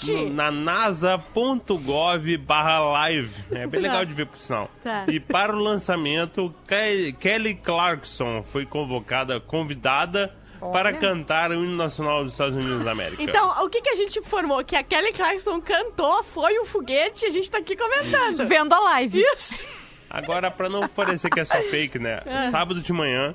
P7! 0.00 0.30
Na 0.32 0.50
nasa.gov 0.50 2.36
barra 2.38 2.78
live. 2.80 3.34
É 3.50 3.66
bem 3.66 3.80
legal 3.80 4.04
de 4.04 4.12
ver, 4.14 4.26
por 4.26 4.38
sinal. 4.38 4.70
Tá. 4.82 5.04
E 5.08 5.18
para 5.20 5.54
o 5.54 5.58
lançamento, 5.58 6.54
Ke- 6.66 7.12
Kelly 7.18 7.54
Clarkson 7.54 8.42
foi 8.50 8.64
convocada, 8.66 9.40
convidada 9.40 10.34
para 10.72 10.92
cantar 10.92 11.50
o 11.52 11.54
hino 11.54 11.76
nacional 11.76 12.24
dos 12.24 12.32
Estados 12.32 12.56
Unidos 12.56 12.82
da 12.82 12.90
América. 12.92 13.22
Então, 13.22 13.64
o 13.64 13.68
que, 13.70 13.80
que 13.80 13.90
a 13.90 13.94
gente 13.94 14.18
informou? 14.18 14.64
Que 14.64 14.74
a 14.74 14.82
Kelly 14.82 15.12
Clarkson 15.12 15.60
cantou, 15.60 16.22
foi 16.24 16.58
um 16.58 16.64
foguete 16.64 17.24
e 17.24 17.28
a 17.28 17.30
gente 17.30 17.48
tá 17.50 17.58
aqui 17.58 17.76
comentando. 17.76 18.44
Vendo 18.46 18.72
a 18.72 18.80
live. 18.80 19.22
Isso. 19.34 19.64
Agora, 20.10 20.50
para 20.50 20.68
não 20.68 20.86
parecer 20.88 21.30
que 21.30 21.40
é 21.40 21.44
só 21.44 21.60
fake, 21.62 21.98
né? 21.98 22.20
Sábado 22.50 22.80
de 22.80 22.92
manhã, 22.92 23.34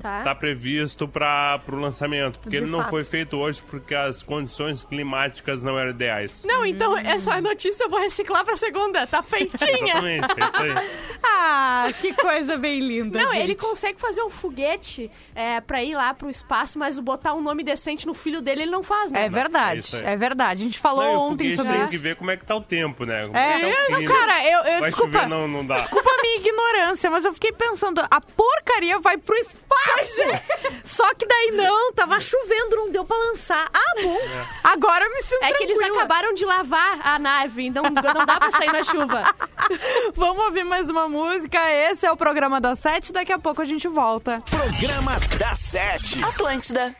Tá. 0.00 0.22
tá 0.22 0.34
previsto 0.34 1.06
para 1.08 1.60
o 1.68 1.76
lançamento, 1.76 2.38
porque 2.38 2.56
De 2.58 2.64
ele 2.64 2.70
não 2.70 2.80
fato. 2.80 2.90
foi 2.90 3.02
feito 3.04 3.36
hoje 3.36 3.62
porque 3.68 3.94
as 3.94 4.22
condições 4.22 4.82
climáticas 4.84 5.62
não 5.62 5.78
eram 5.78 5.90
ideais. 5.90 6.44
Não, 6.46 6.64
então 6.64 6.96
essa 6.96 7.40
notícia 7.40 7.84
eu 7.84 7.90
vou 7.90 8.00
reciclar 8.00 8.44
pra 8.44 8.56
segunda. 8.56 9.06
Tá 9.06 9.22
feitinha. 9.22 9.74
Exatamente, 9.74 10.26
é 10.40 10.44
isso 10.46 10.62
aí. 10.80 10.88
Ah, 11.46 11.88
que 12.00 12.12
coisa 12.14 12.56
bem 12.56 12.78
linda. 12.80 13.18
Não, 13.22 13.32
gente. 13.32 13.42
ele 13.42 13.54
consegue 13.54 14.00
fazer 14.00 14.22
um 14.22 14.30
foguete 14.30 15.10
é, 15.34 15.60
pra 15.60 15.82
ir 15.82 15.94
lá 15.94 16.14
pro 16.14 16.30
espaço, 16.30 16.78
mas 16.78 16.98
botar 16.98 17.34
um 17.34 17.40
nome 17.42 17.62
decente 17.64 18.06
no 18.06 18.14
filho 18.14 18.40
dele 18.40 18.62
ele 18.62 18.70
não 18.70 18.82
faz, 18.82 19.10
né? 19.10 19.22
É 19.22 19.24
É 19.26 19.28
verdade, 19.28 19.96
aí. 19.96 20.02
é 20.04 20.16
verdade. 20.16 20.62
A 20.62 20.64
gente 20.64 20.78
falou 20.78 21.02
Não, 21.04 21.32
ontem 21.32 21.52
sobre 21.54 21.72
tem 21.72 21.82
isso. 21.82 21.90
que 21.90 21.98
ver 21.98 22.16
como 22.16 22.30
é 22.30 22.36
que 22.36 22.44
tá 22.46 22.54
o 22.54 22.60
tempo, 22.60 23.04
né? 23.04 23.26
Como 23.26 23.36
É, 23.36 23.58
que 23.60 23.70
tá 23.90 23.96
clima. 23.96 24.14
cara, 24.14 24.44
eu, 24.50 24.58
eu 24.60 24.80
desculpa. 24.84 25.12
chover, 25.18 25.28
não, 25.28 25.48
não 25.48 25.66
dá. 25.66 25.80
Desculpa 25.80 26.10
a 26.18 26.22
minha 26.22 26.36
ignorância, 26.36 27.10
mas 27.10 27.24
eu 27.24 27.32
fiquei 27.34 27.52
pensando, 27.52 28.00
a 28.10 28.20
porcaria 28.20 28.98
vai 28.98 29.16
pro 29.18 29.34
espaço! 29.36 30.20
Só 30.84 31.12
que 31.14 31.26
daí 31.26 31.50
não, 31.52 31.92
tava 31.92 32.20
chovendo, 32.20 32.76
não 32.76 32.90
deu 32.90 33.04
pra 33.04 33.16
lançar. 33.16 33.64
Ah, 33.72 34.02
bom. 34.02 34.18
Agora 34.64 35.04
eu 35.04 35.10
me 35.10 35.22
sinto 35.22 35.42
É 35.44 35.52
que 35.52 35.64
eles 35.64 35.76
tranquila. 35.76 35.98
acabaram 36.04 36.34
de 36.34 36.44
lavar 36.44 37.00
a 37.06 37.18
nave, 37.18 37.66
então 37.66 37.82
não 37.84 37.92
dá 38.26 38.38
pra 38.38 38.50
sair 38.52 38.72
na 38.72 38.84
chuva. 38.84 39.22
Vamos 40.14 40.44
ouvir 40.44 40.64
mais 40.64 40.88
uma 40.88 41.08
música. 41.08 41.58
Esse 41.70 42.06
é 42.06 42.10
o 42.12 42.16
programa 42.16 42.60
das 42.60 42.78
sete. 42.78 43.12
Daqui 43.12 43.32
a 43.32 43.38
pouco 43.38 43.62
a 43.62 43.64
gente 43.64 43.88
volta. 43.88 44.42
Programa 44.50 45.18
da 45.38 45.54
Sete. 45.54 46.22
Atlântida. 46.24 46.94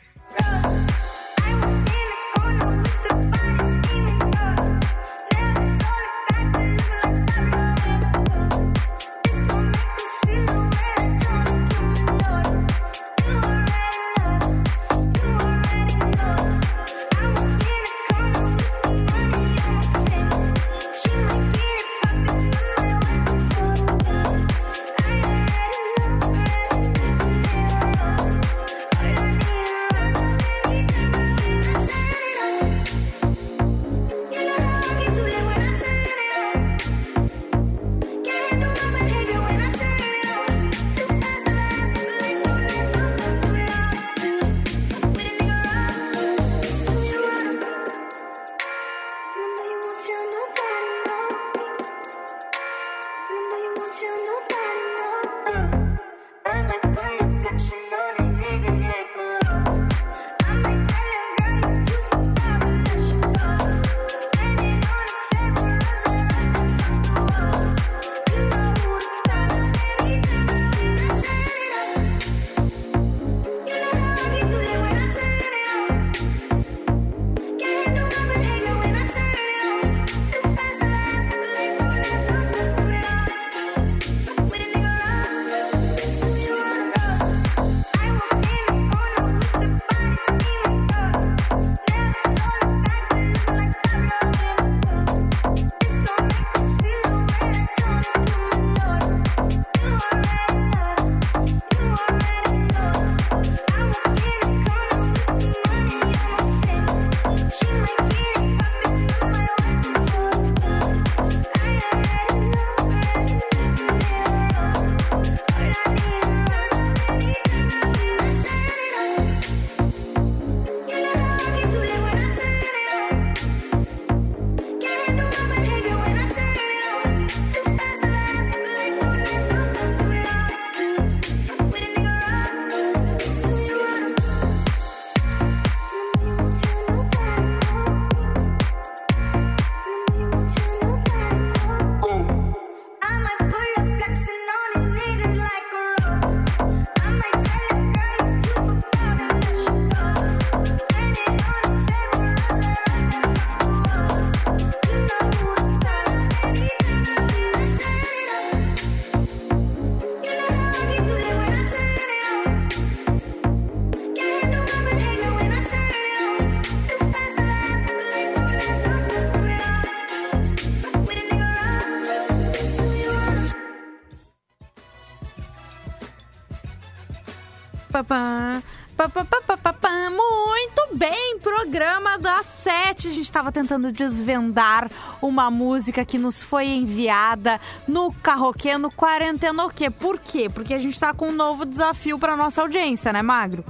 Gente 183.24 183.30
estava 183.30 183.50
tentando 183.50 183.90
desvendar 183.90 184.90
uma 185.22 185.50
música 185.50 186.04
que 186.04 186.18
nos 186.18 186.42
foi 186.42 186.66
enviada 186.66 187.58
no 187.88 188.12
Carroquê, 188.12 188.76
no 188.76 188.90
Quarentenoquê. 188.92 189.88
Por 189.88 190.18
quê? 190.18 190.50
Porque 190.50 190.74
a 190.74 190.78
gente 190.78 191.00
tá 191.00 191.14
com 191.14 191.28
um 191.28 191.32
novo 191.32 191.64
desafio 191.64 192.18
para 192.18 192.36
nossa 192.36 192.60
audiência, 192.60 193.12
né, 193.12 193.22
Magro? 193.22 193.64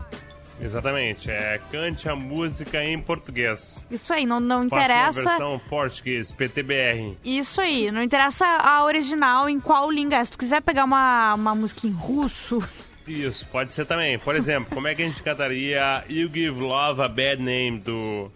Exatamente, 0.60 1.30
é 1.30 1.60
cante 1.70 2.08
a 2.08 2.14
música 2.16 2.82
em 2.82 2.98
português. 3.00 3.84
Isso 3.90 4.12
aí, 4.12 4.24
não, 4.24 4.40
não 4.40 4.68
Faça 4.68 4.74
uma 4.74 4.84
interessa. 4.84 5.24
versão 5.24 5.60
português, 5.68 6.32
PTBR. 6.32 7.16
Isso 7.24 7.60
aí, 7.60 7.90
não 7.90 8.02
interessa 8.02 8.46
a 8.46 8.84
original 8.84 9.48
em 9.48 9.60
qual 9.60 9.90
língua 9.90 10.18
é. 10.18 10.24
Se 10.24 10.32
tu 10.32 10.38
quiser 10.38 10.62
pegar 10.62 10.84
uma, 10.84 11.34
uma 11.34 11.54
música 11.54 11.86
em 11.86 11.90
russo, 11.90 12.62
Isso, 13.06 13.46
pode 13.46 13.72
ser 13.72 13.84
também. 13.84 14.18
Por 14.18 14.34
exemplo, 14.34 14.74
como 14.74 14.88
é 14.88 14.94
que 14.94 15.02
a 15.02 15.06
gente 15.06 15.22
cantaria 15.22 16.04
You 16.08 16.28
Give 16.32 16.60
Love 16.60 17.02
a 17.02 17.08
Bad 17.08 17.42
Name 17.42 17.80
do, 17.80 18.32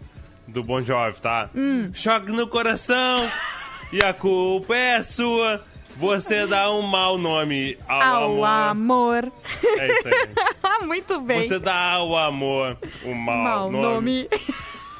do 0.51 0.63
Bon 0.63 0.81
Jovi, 0.81 1.19
tá? 1.21 1.49
Hum. 1.55 1.91
Choque 1.93 2.31
no 2.31 2.47
coração 2.47 3.29
e 3.93 4.03
a 4.03 4.13
culpa 4.13 4.75
é 4.75 5.03
sua. 5.03 5.63
Você 5.97 6.47
dá 6.47 6.71
um 6.71 6.81
mau 6.81 7.17
nome 7.17 7.77
ao, 7.87 8.01
ao 8.01 8.45
amor. 8.45 9.23
amor. 9.25 9.31
É 9.63 9.87
isso 9.87 10.07
aí. 10.07 10.85
Muito 10.87 11.19
bem. 11.19 11.45
Você 11.47 11.59
dá 11.59 11.93
ao 11.93 12.15
amor 12.15 12.77
um 13.03 13.13
mau, 13.13 13.37
Mau 13.43 13.71
nome. 13.71 13.83
nome. 13.83 14.29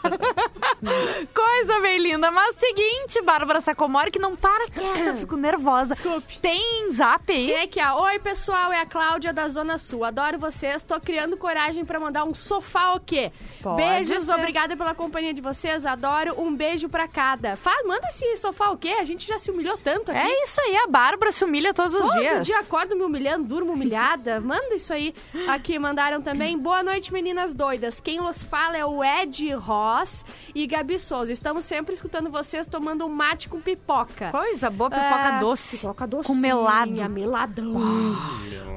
Coisa 1.34 1.80
bem 1.82 1.98
linda. 2.00 2.32
Mas 2.32 2.56
seguinte, 2.56 3.22
Bárbara 3.22 3.62
Sacomori, 3.62 4.12
que 4.12 4.20
não 4.20 4.36
para 4.36 4.68
quieta, 4.70 5.00
eu 5.10 5.16
fico 5.16 5.36
nervosa. 5.36 5.94
Desculpe. 5.94 6.40
Tem 6.40 6.92
zap 6.94 7.32
aí? 7.32 7.48
Tem 7.48 7.62
aqui, 7.64 7.80
ó. 7.82 8.04
Oi, 8.06 8.20
pessoal, 8.20 8.72
é 8.72 8.80
a 8.82 8.86
Cláudia 8.86 9.34
da 9.34 9.48
Zona 9.48 9.78
Sul. 9.78 10.04
Adoro 10.06 10.40
vocês. 10.40 10.84
Tô 10.84 11.00
criando 11.00 11.38
coragem 11.38 11.84
pra 11.86 12.00
mandar 12.00 12.24
um 12.24 12.34
sofá 12.34 12.94
o 12.94 13.00
quê? 13.00 13.32
Pode 13.62 13.82
Beijos, 13.82 14.26
ser. 14.26 14.34
obrigada 14.34 14.76
pela 14.78 14.96
companhia 14.96 15.34
de 15.34 15.42
vocês. 15.42 15.86
Adoro. 15.86 16.40
Um 16.42 16.56
beijo 16.56 16.88
pra 16.90 17.08
cada. 17.08 17.56
Fala, 17.56 17.88
manda 17.88 18.08
esse 18.08 18.38
sofá 18.38 18.70
o 18.70 18.78
quê? 18.78 18.96
A 19.00 19.06
gente 19.06 19.28
já 19.28 19.38
se 19.38 19.52
humilhou 19.52 19.78
tanto 19.78 20.12
aqui. 20.12 20.20
É 20.20 20.44
isso 20.44 20.60
aí, 20.62 20.78
a 20.78 20.88
Bárbara 20.88 21.32
se 21.32 21.44
humilha 21.44 21.74
todos 21.74 21.94
os 21.96 22.02
Todo 22.02 22.20
dias. 22.20 22.46
dia 22.46 22.60
acordo 22.60 22.96
me 22.96 23.04
humilhando, 23.04 23.46
durmo 23.48 23.74
humilhada. 23.74 24.40
Manda 24.42 24.74
isso 24.76 24.94
aí. 24.94 25.14
Aqui 25.48 25.78
mandaram 25.78 26.22
também. 26.22 26.58
Boa 26.58 26.82
noite, 26.84 27.12
meninas 27.12 27.54
doidas. 27.54 28.00
Quem 28.00 28.18
nos 28.20 28.44
fala 28.44 28.78
é 28.78 28.86
o 28.86 29.04
Ed 29.04 29.54
Ross 29.90 30.26
e 30.54 30.68
Gabi 30.68 31.00
Souza. 31.00 31.32
Estamos 31.32 31.66
sempre 31.66 31.94
escutando 31.94 32.30
vocês 32.30 32.68
tomando 32.68 33.06
um 33.06 33.10
mate 33.10 33.50
com 33.50 33.60
pipoca. 33.60 34.30
Coisa 34.32 34.70
boa, 34.70 34.90
pipoca 34.90 35.36
É, 35.36 35.40
doce. 35.40 35.78
Pipoca 35.78 36.08
doce. 36.08 36.28
Com 36.28 36.36
melado. 36.36 37.10
Meladão. 37.10 37.74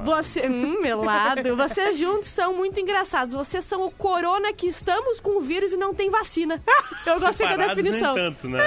Você, 0.04 0.48
hum, 0.48 0.80
melado. 0.80 1.54
Vocês 1.56 1.96
juntos 1.96 2.28
são 2.28 2.54
muito 2.54 2.80
engraçados. 2.80 3.34
Vocês 3.34 3.64
são 3.64 3.86
o 3.86 3.90
corona 3.90 4.52
que 4.52 4.66
estamos 4.66 5.20
com 5.20 5.38
o 5.38 5.40
vírus 5.40 5.72
e 5.72 5.76
não 5.76 5.94
tem 5.94 6.10
vacina. 6.10 6.60
Eu 7.06 7.20
gostei 7.20 7.46
da 7.46 7.68
definição. 7.68 8.14
nem 8.14 8.24
tanto, 8.24 8.48
né? 8.48 8.58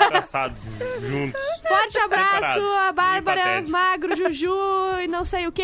Abraçados, 0.00 0.62
juntos. 1.00 1.40
Forte 1.66 1.98
abraço, 1.98 2.34
Separados. 2.34 2.72
a 2.88 2.92
Bárbara. 2.92 3.62
Magro, 3.66 4.16
Juju 4.16 4.54
e 5.02 5.08
não 5.08 5.24
sei 5.24 5.46
o 5.46 5.52
que. 5.52 5.62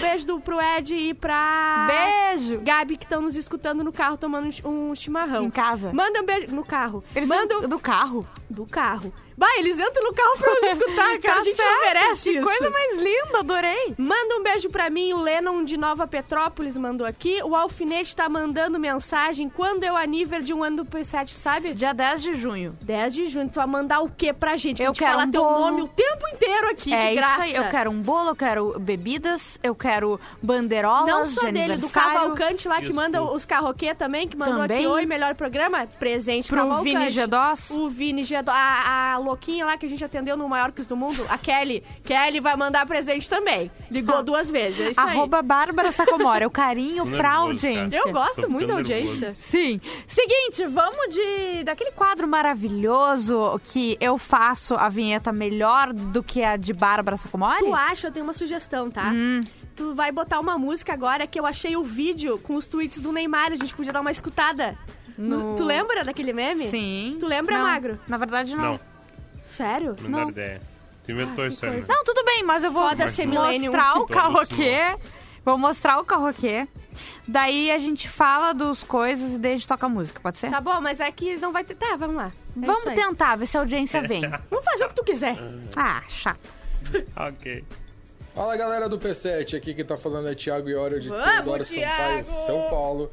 Beijo 0.00 0.26
do, 0.26 0.40
pro 0.40 0.60
Ed 0.60 0.94
e 0.94 1.14
pra 1.14 1.86
Beijo. 1.88 2.60
Gabi 2.60 2.96
que 2.96 3.04
estão 3.04 3.22
nos 3.22 3.36
escutando 3.36 3.82
no 3.82 3.92
carro 3.92 4.16
tomando 4.16 4.48
um 4.64 4.94
chimarrão. 4.94 5.50
Casa. 5.52 5.92
Manda 5.92 6.20
um 6.20 6.26
beijo 6.26 6.54
no 6.54 6.64
carro. 6.64 7.04
Eles 7.14 7.28
Manda 7.28 7.58
um- 7.58 7.68
do 7.68 7.78
carro. 7.78 8.26
do 8.48 8.66
carro. 8.66 9.12
Vai, 9.42 9.58
eles 9.58 9.80
entram 9.80 10.04
no 10.04 10.12
carro 10.14 10.38
pra 10.38 10.54
nos 10.54 10.62
escutar, 10.64 11.18
cara. 11.20 11.40
a 11.40 11.44
gente 11.44 11.56
Tá 11.56 11.64
certo. 11.64 11.80
merece 11.82 12.30
Que 12.30 12.38
isso. 12.38 12.48
coisa 12.48 12.70
mais 12.70 12.96
linda, 13.02 13.38
adorei. 13.40 13.94
Manda 13.98 14.36
um 14.36 14.42
beijo 14.42 14.70
pra 14.70 14.88
mim, 14.88 15.12
o 15.12 15.20
Lennon 15.20 15.64
de 15.64 15.76
Nova 15.76 16.06
Petrópolis 16.06 16.76
mandou 16.76 17.06
aqui. 17.06 17.42
O 17.42 17.56
Alfinete 17.56 18.14
tá 18.14 18.28
mandando 18.28 18.78
mensagem 18.78 19.48
quando 19.48 19.82
é 19.84 19.90
o 19.92 19.96
aniversário 19.96 20.46
de 20.46 20.54
um 20.54 20.62
ano 20.62 20.76
do 20.78 20.84
P7, 20.84 21.30
sabe? 21.30 21.74
Dia 21.74 21.92
10 21.92 22.22
de 22.22 22.34
junho. 22.34 22.76
10 22.82 23.14
de 23.14 23.26
junho. 23.26 23.48
Tu 23.48 23.56
vai 23.56 23.66
mandar 23.66 24.00
o 24.00 24.08
que 24.08 24.32
pra 24.32 24.56
gente? 24.56 24.80
Eu 24.82 24.90
a 24.90 24.92
gente 24.92 24.98
quero 25.00 25.12
falar 25.12 25.26
um 25.26 25.30
teu 25.30 25.42
bolo. 25.42 25.58
nome 25.70 25.82
o 25.82 25.88
tempo 25.88 26.28
inteiro 26.32 26.70
aqui, 26.70 26.92
é 26.94 27.08
de 27.10 27.16
graça. 27.16 27.46
isso 27.46 27.58
aí, 27.58 27.64
eu 27.64 27.70
quero 27.70 27.90
um 27.90 28.00
bolo, 28.00 28.28
eu 28.30 28.36
quero 28.36 28.78
bebidas, 28.78 29.58
eu 29.62 29.74
quero 29.74 30.20
bandeirolas 30.42 31.06
Não 31.06 31.26
só 31.26 31.46
de 31.46 31.52
dele, 31.52 31.76
do. 31.76 31.88
Cavalcante 31.88 32.68
lá, 32.68 32.76
que 32.78 32.84
Isso 32.84 32.94
manda 32.94 33.18
tudo. 33.18 33.32
os 33.34 33.44
carroquê 33.44 33.94
também, 33.94 34.26
que 34.28 34.36
mandou 34.36 34.58
Também. 34.58 34.78
aqui, 34.78 34.86
oi, 34.86 35.04
melhor 35.06 35.34
programa, 35.34 35.86
presente 35.98 36.48
Pro 36.48 36.56
Cavalcante. 36.58 36.84
Vini 36.96 37.08
Gedós. 37.10 37.70
O 37.70 37.88
Vini 37.88 38.22
Gedós, 38.22 38.54
a, 38.56 39.14
a 39.14 39.18
louquinha 39.32 39.64
lá 39.64 39.76
que 39.76 39.86
a 39.86 39.88
gente 39.88 40.04
atendeu 40.04 40.36
no 40.36 40.48
Maior 40.48 40.70
que 40.72 40.82
do 40.82 40.96
Mundo, 40.96 41.24
a 41.28 41.38
Kelly. 41.38 41.82
Kelly 42.04 42.40
vai 42.40 42.56
mandar 42.56 42.86
presente 42.86 43.28
também. 43.28 43.70
Ligou 43.90 44.22
duas 44.22 44.50
vezes, 44.50 44.80
é 44.80 44.90
isso 44.90 45.00
aí. 45.00 45.16
Arroba 45.16 45.42
Bárbara 45.42 45.90
Sacomora, 45.92 46.44
é 46.44 46.46
o 46.46 46.50
carinho 46.50 47.04
Tô 47.10 47.16
pra 47.16 47.30
nervoso, 47.30 47.48
audiência. 47.66 47.96
Eu 47.96 48.04
Tô 48.04 48.12
gosto 48.12 48.50
muito 48.50 48.68
da 48.68 48.74
nervoso. 48.76 48.92
audiência. 48.94 49.36
Sim. 49.38 49.80
Seguinte, 50.08 50.66
vamos 50.66 51.14
de 51.14 51.64
daquele 51.64 51.92
quadro 51.92 52.26
maravilhoso 52.28 53.60
que 53.64 53.96
eu 54.00 54.18
faço 54.18 54.74
a 54.74 54.88
vinheta 54.88 55.32
melhor 55.32 55.92
do 55.92 56.22
que 56.22 56.42
a 56.42 56.56
de 56.56 56.72
Bárbara 56.72 57.16
Sacomori? 57.16 57.64
Tu 57.64 57.74
acha, 57.74 58.08
eu 58.08 58.12
tenho 58.12 58.24
uma 58.24 58.32
sugestão, 58.32 58.90
tá? 58.90 59.10
Hum. 59.14 59.40
Tu 59.74 59.94
vai 59.94 60.12
botar 60.12 60.38
uma 60.40 60.58
música 60.58 60.92
agora 60.92 61.26
que 61.26 61.38
eu 61.40 61.46
achei 61.46 61.76
o 61.76 61.82
vídeo 61.82 62.38
com 62.38 62.54
os 62.56 62.66
tweets 62.68 63.00
do 63.00 63.10
Neymar, 63.12 63.52
a 63.52 63.56
gente 63.56 63.74
podia 63.74 63.92
dar 63.92 64.00
uma 64.00 64.10
escutada. 64.10 64.76
No- 65.16 65.54
Tu 65.56 65.64
lembra 65.64 66.04
daquele 66.04 66.32
meme? 66.32 66.68
Sim. 66.68 67.16
Tu 67.20 67.26
lembra, 67.26 67.56
Não, 67.58 67.64
Magro? 67.64 67.98
Na 68.08 68.16
verdade, 68.16 68.54
não. 68.54 68.72
Não, 68.72 68.80
Sério? 69.52 69.96
menor 70.00 70.22
Não. 70.22 70.30
ideia. 70.30 70.60
Tu 71.04 71.12
inventou 71.12 71.46
isso 71.46 71.64
aí, 71.66 71.80
né? 71.80 71.86
Não, 71.88 72.04
tudo 72.04 72.24
bem, 72.24 72.42
mas 72.44 72.62
eu 72.62 72.70
vou 72.70 72.88
millennium. 73.26 73.72
mostrar 73.72 73.92
o 73.92 74.06
Todos 74.06 74.14
carroquê. 74.14 74.96
Vou 75.44 75.58
mostrar 75.58 75.98
o 76.00 76.04
carroquê. 76.04 76.68
Daí 77.26 77.70
a 77.70 77.78
gente 77.78 78.08
fala 78.08 78.52
dos 78.52 78.82
coisas 78.82 79.32
e 79.32 79.38
daí 79.38 79.52
a 79.52 79.56
gente 79.56 79.66
toca 79.66 79.86
a 79.86 79.88
música, 79.88 80.20
pode 80.20 80.38
ser? 80.38 80.50
Tá 80.50 80.60
bom, 80.60 80.80
mas 80.80 81.00
é 81.00 81.10
que 81.10 81.36
não 81.38 81.52
vai 81.52 81.64
ter. 81.64 81.74
Tá, 81.74 81.96
vamos 81.96 82.16
lá. 82.16 82.32
É 82.56 82.66
Vamos 82.66 82.80
isso 82.82 82.90
aí. 82.90 82.94
tentar, 82.96 83.36
ver 83.36 83.46
se 83.46 83.56
a 83.56 83.60
audiência 83.60 84.00
vem. 84.06 84.20
Vamos 84.50 84.64
fazer 84.64 84.84
o 84.84 84.88
que 84.88 84.94
tu 84.94 85.04
quiser. 85.04 85.36
Ah, 85.76 86.02
chato. 86.08 86.54
Ok. 87.16 87.64
Fala 88.34 88.56
galera 88.56 88.88
do 88.88 88.98
P7, 88.98 89.56
aqui 89.56 89.74
quem 89.74 89.84
tá 89.84 89.96
falando 89.96 90.28
é 90.28 90.34
Thiago 90.34 90.68
Iório 90.68 90.98
de 91.00 91.08
Vamos, 91.08 91.24
Teodoro 91.24 91.64
Sampaio, 91.64 92.24
Thiago! 92.24 92.26
São 92.26 92.68
Paulo. 92.70 93.10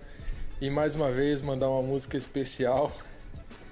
E 0.61 0.69
mais 0.69 0.95
uma 0.95 1.11
vez 1.11 1.41
mandar 1.41 1.69
uma 1.69 1.81
música 1.81 2.15
especial. 2.17 2.91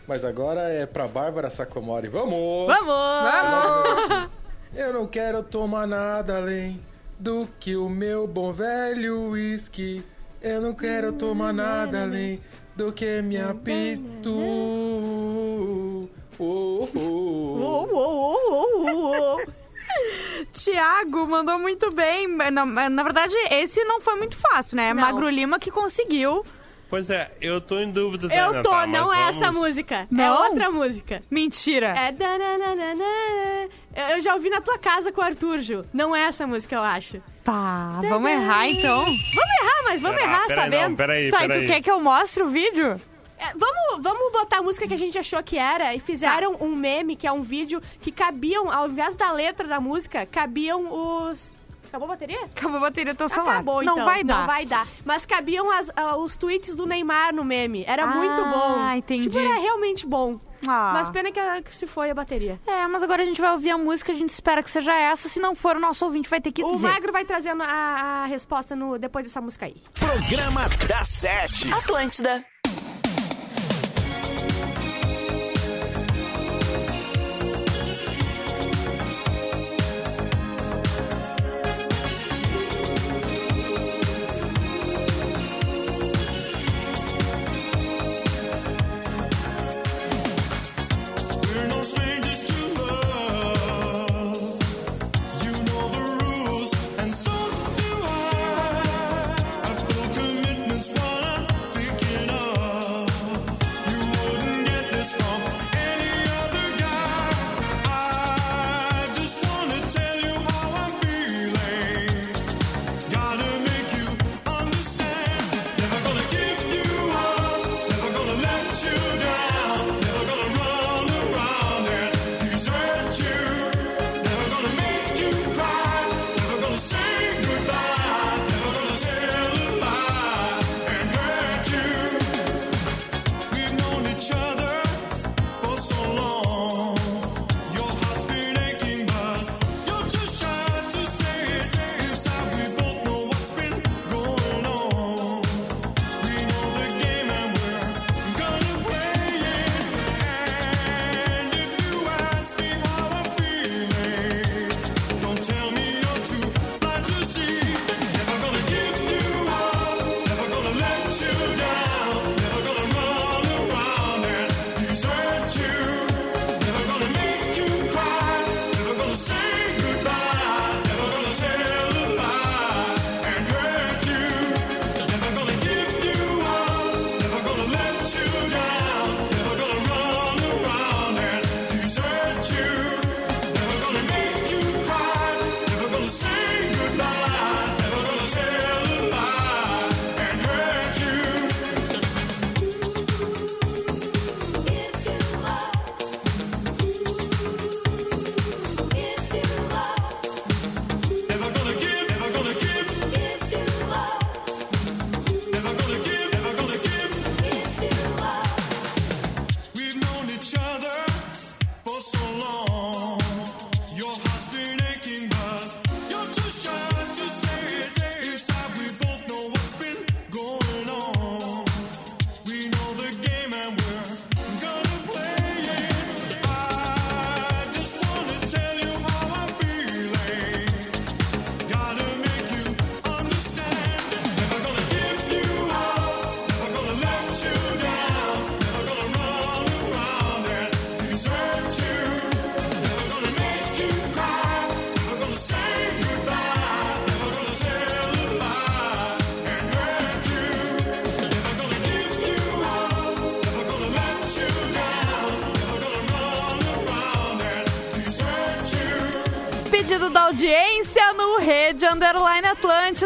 Mas 0.08 0.24
agora 0.24 0.62
é 0.62 0.86
pra 0.86 1.08
Bárbara 1.08 1.50
Sacomori. 1.50 2.08
Vamos! 2.08 2.68
Vamos! 2.68 4.30
Eu 4.74 4.94
não 4.94 5.06
quero 5.06 5.44
tomar 5.44 5.86
nada 5.86 6.38
além 6.38 6.82
do 7.20 7.48
que 7.60 7.76
o 7.76 7.90
meu 7.90 8.26
bom 8.26 8.54
velho 8.54 9.32
whisky. 9.32 10.04
Eu 10.42 10.62
não 10.62 10.74
quero 10.74 11.12
tomar 11.12 11.52
nada 11.54 12.04
além 12.04 12.42
do 12.76 12.94
que 12.94 13.22
minha 13.22 13.54
pitu. 13.54 14.32
Oh, 16.40 16.88
oh, 16.94 18.18
oh. 18.64 19.38
Tiago 20.54 21.28
mandou 21.28 21.60
muito 21.60 21.94
bem. 21.94 22.28
Na, 22.52 22.66
na 22.66 23.04
verdade, 23.04 23.36
esse 23.52 23.84
não 23.84 24.00
foi 24.00 24.16
muito 24.16 24.38
fácil, 24.38 24.78
né? 24.78 24.94
Não. 24.94 25.02
Magro 25.02 25.28
Lima 25.28 25.60
que 25.60 25.72
conseguiu. 25.72 26.46
Pois 26.90 27.10
é, 27.10 27.30
eu 27.42 27.60
tô 27.60 27.80
em 27.80 27.92
dúvida 27.92 28.30
se 28.30 28.36
Eu 28.36 28.62
tô, 28.64 28.70
tá, 28.70 28.88
não 28.88 29.14
é 29.14 29.18
vamos- 29.26 29.36
essa 29.36 29.52
música. 29.52 29.96
É 29.96 30.08
Não? 30.10 30.44
outra 30.50 30.72
música. 30.72 31.22
Mentira. 31.30 31.88
É. 31.88 32.12
dananana. 32.14 33.04
Eu 34.12 34.22
já 34.22 34.34
ouvi 34.36 34.50
na 34.50 34.62
tua 34.62 34.78
casa 34.78 35.12
com 35.12 35.20
o 35.20 35.24
Arthur, 35.24 35.60
Ju. 35.60 35.86
Não 35.94 36.16
é 36.16 36.22
essa 36.24 36.46
música, 36.48 36.76
eu 36.76 36.84
acho. 36.84 37.22
Tá, 37.44 38.00
vamos 38.08 38.30
errar 38.30 38.68
então. 38.70 39.00
Vamos 39.04 39.18
errar, 39.62 39.84
mas 39.86 40.02
vamos 40.02 40.18
Será? 40.18 40.30
errar 40.32 40.48
Peraí, 40.48 40.64
sabendo. 40.64 40.90
Não, 40.90 40.96
peraí, 40.96 41.30
Tá, 41.30 41.46
e 41.46 41.48
tu 41.50 41.66
quer 41.66 41.82
que 41.82 41.92
eu 41.92 42.00
mostre 42.00 42.44
o 42.44 42.48
vídeo? 42.48 43.00
É, 43.40 43.46
vamos, 43.56 44.02
vamos 44.04 44.32
botar 44.32 44.58
a 44.60 44.62
música 44.64 44.88
que 44.88 44.94
a 44.94 44.98
gente 44.98 45.18
achou 45.18 45.42
que 45.44 45.58
era 45.58 45.94
e 45.94 46.00
fizeram 46.00 46.56
Tá. 46.56 46.64
um 46.64 46.76
meme, 46.76 47.16
que 47.16 47.28
é 47.28 47.32
um 47.32 47.42
vídeo 47.42 47.82
que 48.02 48.12
cabiam, 48.12 48.72
ao 48.72 48.88
invés 48.88 49.16
da 49.16 49.32
letra 49.32 49.68
da 49.68 49.80
música, 49.80 50.26
cabiam 50.26 50.92
os. 50.92 51.54
Acabou 51.88 52.06
a 52.06 52.12
bateria? 52.12 52.44
Acabou 52.46 52.78
a 52.78 52.82
bateria 52.82 53.14
do 53.14 53.18
teu 53.18 53.30
celular. 53.30 53.54
Acabou, 53.56 53.84
não 53.84 53.94
então. 53.94 54.06
vai 54.06 54.24
dar. 54.24 54.40
Não 54.40 54.46
vai 54.48 54.66
dar. 54.66 54.88
Mas 55.06 55.26
cabiam 55.26 55.72
as- 55.72 55.92
ah, 55.96 56.18
os 56.18 56.36
tweets 56.36 56.76
do 56.76 56.86
Neymar 56.86 57.34
no 57.34 57.44
meme. 57.44 57.84
Era 57.88 58.04
Ah, 58.04 58.08
muito 58.08 58.44
bom. 58.46 58.92
entendi. 58.96 59.28
Tipo, 59.30 59.40
era 59.40 59.56
realmente 59.60 60.06
bom. 60.06 60.40
Ah. 60.68 60.92
Mas 60.94 61.08
pena 61.10 61.32
que, 61.32 61.40
a- 61.40 61.62
que 61.62 61.76
se 61.76 61.86
foi 61.86 62.10
a 62.10 62.14
bateria. 62.16 62.60
É, 62.66 62.88
mas 62.88 63.04
agora 63.04 63.22
a 63.22 63.26
gente 63.26 63.40
vai 63.40 63.52
ouvir 63.52 63.70
a 63.70 63.78
música, 63.78 64.12
a 64.12 64.16
gente 64.16 64.32
espera 64.32 64.64
que 64.64 64.72
seja 64.72 64.92
essa. 64.94 65.30
Se 65.30 65.40
não 65.40 65.54
for, 65.56 65.76
o 65.76 65.80
nosso 65.80 66.04
ouvinte 66.04 66.28
vai 66.30 66.42
ter 66.42 66.52
que 66.52 66.64
O 66.64 66.72
dizer. 66.74 66.88
Magro 66.88 67.12
vai 67.12 67.24
trazendo 67.26 67.62
a, 67.64 68.24
a 68.24 68.26
resposta 68.26 68.76
no, 68.76 68.98
depois 68.98 69.26
dessa 69.28 69.40
música 69.40 69.68
aí. 69.68 69.82
Programa 69.94 70.62
da 70.88 71.06
Sete. 71.06 71.72
Atlântida. 71.74 72.44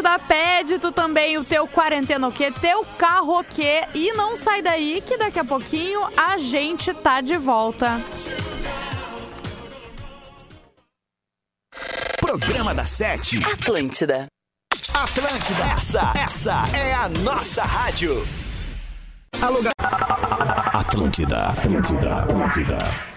Atlântida. 0.00 0.18
Pede 0.20 0.78
tu 0.78 0.90
também 0.90 1.36
o 1.36 1.44
teu 1.44 1.66
quarentena 1.66 2.26
o 2.28 2.32
quê? 2.32 2.50
Teu 2.50 2.84
carro 2.98 3.40
o 3.40 3.44
quê? 3.44 3.82
E 3.94 4.12
não 4.12 4.36
sai 4.36 4.62
daí 4.62 5.02
que 5.04 5.16
daqui 5.18 5.38
a 5.38 5.44
pouquinho 5.44 6.00
a 6.16 6.38
gente 6.38 6.92
tá 6.94 7.20
de 7.20 7.36
volta. 7.36 8.00
Programa 12.18 12.74
da 12.74 12.84
Sete. 12.86 13.38
Atlântida. 13.44 14.26
Atlântida. 14.94 15.64
Essa, 15.74 16.12
essa 16.16 16.64
é 16.76 16.94
a 16.94 17.08
nossa 17.08 17.62
rádio. 17.62 18.26
Alô, 19.42 19.60
ga- 19.62 19.72
Atlântida, 20.72 21.48
Atlântida, 21.48 22.16
Atlântida. 22.22 23.11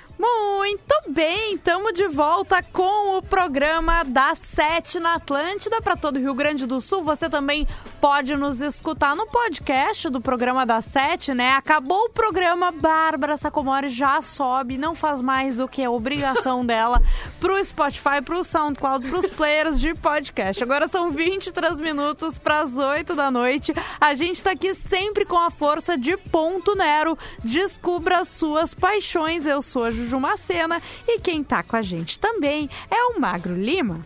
Bem, 1.08 1.54
estamos 1.54 1.94
de 1.94 2.08
volta 2.08 2.64
com 2.64 3.16
o 3.16 3.22
programa 3.22 4.04
da 4.04 4.34
Sete 4.34 5.00
na 5.00 5.14
Atlântida 5.14 5.80
para 5.80 5.96
todo 5.96 6.16
o 6.16 6.20
Rio 6.20 6.34
Grande 6.34 6.66
do 6.66 6.82
Sul. 6.82 7.04
Você 7.04 7.30
também 7.30 7.68
pode 8.02 8.36
nos 8.36 8.60
escutar 8.60 9.16
no 9.16 9.28
podcast 9.28 10.10
do 10.10 10.20
programa 10.20 10.66
da 10.66 10.82
Sete, 10.82 11.32
né? 11.32 11.52
Acabou 11.52 12.06
o 12.06 12.10
programa, 12.10 12.72
Bárbara 12.72 13.38
Sacomori 13.38 13.90
já 13.90 14.20
sobe, 14.24 14.80
não 14.80 14.96
faz 14.96 15.22
mais 15.22 15.58
do 15.58 15.68
que 15.68 15.84
a 15.84 15.92
obrigação 15.92 16.66
dela 16.66 17.00
pro 17.40 17.64
Spotify, 17.64 18.20
pro 18.24 18.44
SoundCloud, 18.44 19.08
pros 19.08 19.28
players 19.28 19.80
de 19.80 19.94
podcast. 19.94 20.64
Agora 20.64 20.88
são 20.88 21.12
23 21.12 21.82
minutos 21.82 22.40
para 22.40 22.62
as 22.62 22.80
8 22.80 23.14
da 23.14 23.30
noite. 23.30 23.72
A 24.02 24.16
gente 24.16 24.42
tá 24.42 24.52
aqui 24.52 24.74
sempre 24.74 25.24
com 25.24 25.38
a 25.38 25.52
força 25.52 25.96
de 25.96 26.18
Ponto 26.18 26.74
Nero. 26.76 27.16
Descubra 27.44 28.20
as 28.20 28.28
suas 28.28 28.74
paixões. 28.74 29.46
Eu 29.46 29.62
sou 29.62 29.84
a 29.84 29.92
Juju 29.92 30.20
Macena 30.20 30.82
e 31.08 31.20
quem 31.20 31.44
tá 31.44 31.64
com 31.64 31.76
a 31.76 31.82
gente 31.82 32.18
também 32.20 32.70
é 32.90 33.04
o 33.06 33.20
Magro 33.20 33.56
Lima. 33.56 34.06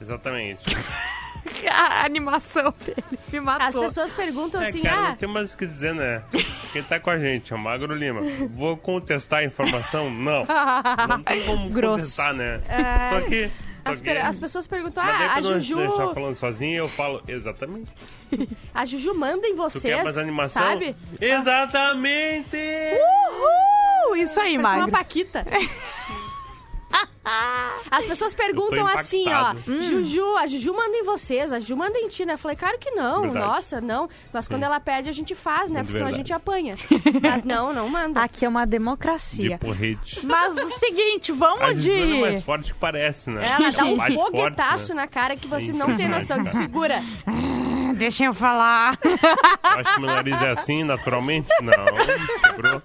Exatamente. 0.00 0.64
A 1.70 2.04
animação 2.04 2.72
dele 2.84 3.04
me 3.32 3.40
matou. 3.40 3.66
As 3.66 3.76
pessoas 3.76 4.12
perguntam 4.12 4.62
É, 4.62 4.68
assim, 4.68 4.80
cara, 4.80 5.00
ah, 5.00 5.08
não 5.10 5.16
tem 5.16 5.28
mais 5.28 5.52
o 5.52 5.56
que 5.56 5.66
dizer, 5.66 5.92
né? 5.94 6.22
Quem 6.72 6.82
tá 6.82 6.98
com 7.00 7.10
a 7.10 7.18
gente 7.18 7.52
é 7.52 7.56
o 7.56 7.58
Magro 7.58 7.92
Lima. 7.94 8.20
Vou 8.50 8.76
contestar 8.76 9.40
a 9.40 9.44
informação? 9.44 10.08
Não. 10.10 10.44
Não 11.08 11.22
tem 11.22 11.42
como 11.46 11.68
Grosso. 11.68 11.96
contestar, 12.04 12.32
né? 12.34 12.60
É. 12.68 13.16
Aqui. 13.16 13.50
Tô 13.84 13.90
as, 13.90 14.00
per- 14.00 14.24
as 14.24 14.38
pessoas 14.38 14.66
perguntam, 14.68 15.04
Mas 15.04 15.20
ah, 15.22 15.34
a 15.34 15.42
Juju, 15.42 15.76
deixar 15.76 16.14
falando 16.14 16.36
sozinho, 16.36 16.76
eu 16.78 16.88
falo 16.88 17.20
exatamente. 17.26 17.92
a 18.72 18.86
Juju 18.86 19.12
manda 19.14 19.46
em 19.46 19.52
Tu 19.54 19.56
vocês, 19.56 19.82
quer 19.82 20.04
mais 20.04 20.16
animação? 20.18 20.62
sabe? 20.62 20.94
Exatamente! 21.20 22.56
Uhul! 22.56 23.91
Isso 24.16 24.38
aí, 24.40 24.60
Parece 24.60 24.78
uma 24.80 24.88
paquita. 24.88 25.46
As 27.90 28.04
pessoas 28.04 28.34
perguntam 28.34 28.86
assim, 28.86 29.24
ó, 29.28 29.52
impactado. 29.52 29.82
Juju, 29.82 30.36
a 30.36 30.46
Juju 30.46 30.74
manda 30.74 30.96
em 30.96 31.04
vocês, 31.04 31.52
a 31.52 31.60
Juju 31.60 31.76
manda 31.76 31.96
em 31.98 32.08
ti, 32.08 32.26
né? 32.26 32.32
Eu 32.34 32.38
falei, 32.38 32.56
claro 32.56 32.78
que 32.78 32.90
não, 32.90 33.22
Verdade. 33.22 33.46
nossa, 33.46 33.80
não. 33.80 34.08
Mas 34.32 34.48
quando 34.48 34.64
ela 34.64 34.80
pede, 34.80 35.08
a 35.08 35.12
gente 35.12 35.34
faz, 35.34 35.70
né? 35.70 35.76
Muito 35.76 35.86
Porque 35.86 35.98
senão 35.98 36.08
a 36.08 36.12
gente 36.12 36.32
apanha. 36.32 36.74
Mas 37.22 37.44
não, 37.44 37.72
não 37.72 37.88
manda. 37.88 38.20
Aqui 38.22 38.44
é 38.44 38.48
uma 38.48 38.64
De 38.64 38.72
democracia. 38.72 39.56
porrete. 39.58 40.24
Mas 40.26 40.56
o 40.56 40.78
seguinte, 40.78 41.30
A 41.30 41.34
vamos 41.34 41.76
Juju 41.76 41.90
é 42.16 42.20
mais 42.20 42.38
de. 42.38 42.44
forte 42.44 42.72
que 42.74 42.78
parece, 42.78 43.30
né? 43.30 43.46
Ela 43.46 43.70
dá 43.70 43.84
um 43.84 43.96
Bate 43.96 44.14
forte, 44.14 44.30
foguetaço 44.32 44.88
né? 44.94 45.02
na 45.02 45.06
cara 45.06 45.36
que 45.36 45.46
você 45.46 45.66
Sim, 45.66 45.78
não 45.78 45.96
tem 45.96 46.08
noção, 46.08 46.42
desfigura. 46.42 47.00
Deixa 47.94 48.24
eu 48.24 48.34
falar. 48.34 48.98
Acho 49.62 49.94
que 49.94 50.00
meu 50.00 50.10
nariz 50.10 50.42
é 50.42 50.50
assim, 50.50 50.82
naturalmente? 50.82 51.46
Não, 51.62 52.50
quebrou. 52.50 52.82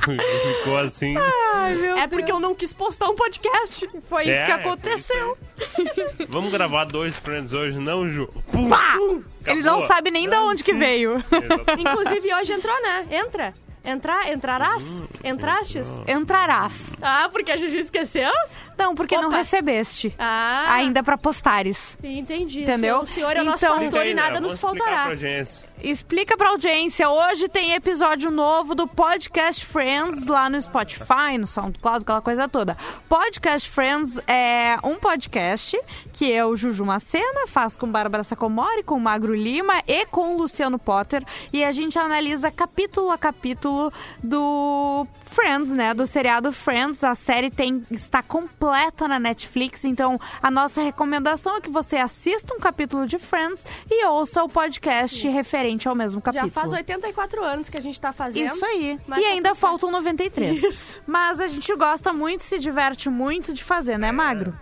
Ficou 0.58 0.78
assim. 0.78 1.14
Ai, 1.54 1.74
meu 1.74 1.96
É 1.96 2.06
porque 2.06 2.30
eu 2.32 2.40
não 2.40 2.54
quis 2.54 2.72
postar 2.72 3.08
um 3.08 3.14
podcast. 3.14 3.88
Foi 4.08 4.22
isso 4.22 4.30
É, 4.30 4.44
que 4.44 4.50
é 4.50 4.54
aconteceu. 4.54 5.36
Vamos 6.28 6.50
gravar 6.52 6.84
dois 6.84 7.16
Friends 7.16 7.52
hoje, 7.52 7.78
não, 7.78 8.08
Ju? 8.08 8.28
Pum! 8.50 8.68
Pá! 8.68 8.76
Acabou. 8.94 9.22
Ele 9.46 9.62
não 9.62 9.86
sabe 9.86 10.10
nem 10.10 10.28
de 10.28 10.36
onde 10.36 10.62
que 10.64 10.72
veio. 10.72 11.16
Exatamente. 11.30 11.80
Inclusive, 11.80 12.34
hoje 12.34 12.52
entrou, 12.52 12.82
né? 12.82 13.06
Entra. 13.10 13.54
Entrar, 13.82 14.30
entrarás? 14.30 15.00
Entrastes? 15.24 15.98
Entrarás. 16.06 16.92
Ah, 17.00 17.30
porque 17.32 17.50
a 17.50 17.56
Juju 17.56 17.78
esqueceu? 17.78 18.30
Não, 18.78 18.94
porque 18.94 19.16
não 19.16 19.28
Opa. 19.28 19.36
recebeste. 19.38 20.14
Ah, 20.18 20.66
Ainda 20.74 21.02
pra 21.02 21.16
postares. 21.18 21.98
entendi. 22.02 22.62
Entendeu? 22.62 22.98
O 22.98 23.06
senhor 23.06 23.36
é 23.36 23.42
o 23.42 23.44
nosso 23.44 23.64
Então- 23.64 23.78
pastor 23.78 24.06
e 24.06 24.14
nada 24.14 24.40
nos 24.40 24.58
faltará. 24.58 25.02
pra 25.02 25.10
audiência. 25.10 25.68
Explica 25.82 26.36
pra 26.36 26.50
audiência. 26.50 27.08
Hoje 27.08 27.48
tem 27.48 27.72
episódio 27.72 28.30
novo 28.30 28.74
do 28.74 28.86
Podcast 28.86 29.64
Friends 29.64 30.26
lá 30.26 30.50
no 30.50 30.60
Spotify, 30.60 31.38
no 31.38 31.46
SoundCloud, 31.46 32.02
aquela 32.02 32.20
coisa 32.20 32.46
toda. 32.48 32.76
Podcast 33.08 33.68
Friends 33.70 34.18
é 34.26 34.76
um 34.84 34.96
podcast 34.96 35.80
que 36.12 36.26
eu, 36.26 36.54
Juju 36.56 36.84
Macena, 36.84 37.46
faço 37.48 37.78
com 37.78 37.86
Bárbara 37.86 38.22
Sacomori, 38.24 38.82
com 38.82 38.98
Magro 38.98 39.34
Lima 39.34 39.82
e 39.86 40.04
com 40.06 40.36
Luciano 40.36 40.78
Potter. 40.78 41.24
E 41.52 41.64
a 41.64 41.72
gente 41.72 41.98
analisa 41.98 42.50
capítulo 42.50 43.10
a 43.10 43.16
capítulo 43.16 43.90
do 44.22 45.06
Friends, 45.30 45.70
né? 45.70 45.94
Do 45.94 46.06
seriado 46.06 46.52
Friends. 46.52 47.04
A 47.04 47.14
série 47.14 47.50
tem, 47.50 47.82
está 47.90 48.22
completa 48.22 49.06
na 49.06 49.18
Netflix, 49.18 49.84
então 49.84 50.18
a 50.42 50.50
nossa 50.50 50.82
recomendação 50.82 51.56
é 51.56 51.60
que 51.60 51.70
você 51.70 51.96
assista 51.96 52.54
um 52.54 52.58
capítulo 52.58 53.06
de 53.06 53.18
Friends 53.18 53.64
e 53.90 54.04
ouça 54.06 54.42
o 54.42 54.48
podcast 54.48 55.26
referente 55.28 55.88
ao 55.88 55.94
mesmo 55.94 56.20
capítulo. 56.20 56.50
Já 56.50 56.60
faz 56.60 56.72
84 56.72 57.42
anos 57.44 57.68
que 57.68 57.78
a 57.78 57.82
gente 57.82 58.00
tá 58.00 58.12
fazendo. 58.12 58.52
Isso 58.52 58.64
aí. 58.64 58.98
mas 59.06 59.20
e 59.20 59.22
tá 59.22 59.28
ainda 59.28 59.48
tudo 59.50 59.58
faltam 59.58 59.90
93. 59.90 61.02
Mas 61.06 61.40
a 61.40 61.46
gente 61.46 61.74
gosta 61.76 62.12
muito, 62.12 62.42
se 62.42 62.58
diverte 62.58 63.08
muito 63.08 63.54
de 63.54 63.62
fazer, 63.62 63.98
né, 63.98 64.10
Magro? 64.10 64.54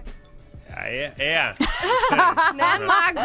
Ah, 0.74 0.88
É, 0.88 1.12
é. 1.18 1.52
Né, 2.54 2.78
magro? 2.80 3.22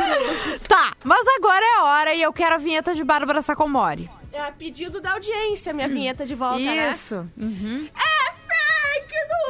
Tá, 0.68 0.94
mas 1.04 1.26
agora 1.38 1.64
é 1.64 1.80
a 1.80 1.84
hora 1.84 2.14
e 2.16 2.22
eu 2.22 2.34
quero 2.34 2.56
a 2.56 2.58
vinheta 2.58 2.94
de 2.94 3.04
Bárbara 3.04 3.42
Sacomori. 3.42 4.10
É 4.34 4.42
a 4.42 4.52
pedido 4.52 5.00
da 5.00 5.12
audiência, 5.12 5.72
minha 5.74 5.88
vinheta 5.88 6.26
de 6.26 6.34
volta, 6.34 6.58
né? 6.58 6.90
Isso. 6.90 7.18
Uhum. 7.38 7.88
É 7.96 8.34
fake 8.34 9.16
do 9.28 9.44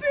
Zap! 0.00 0.06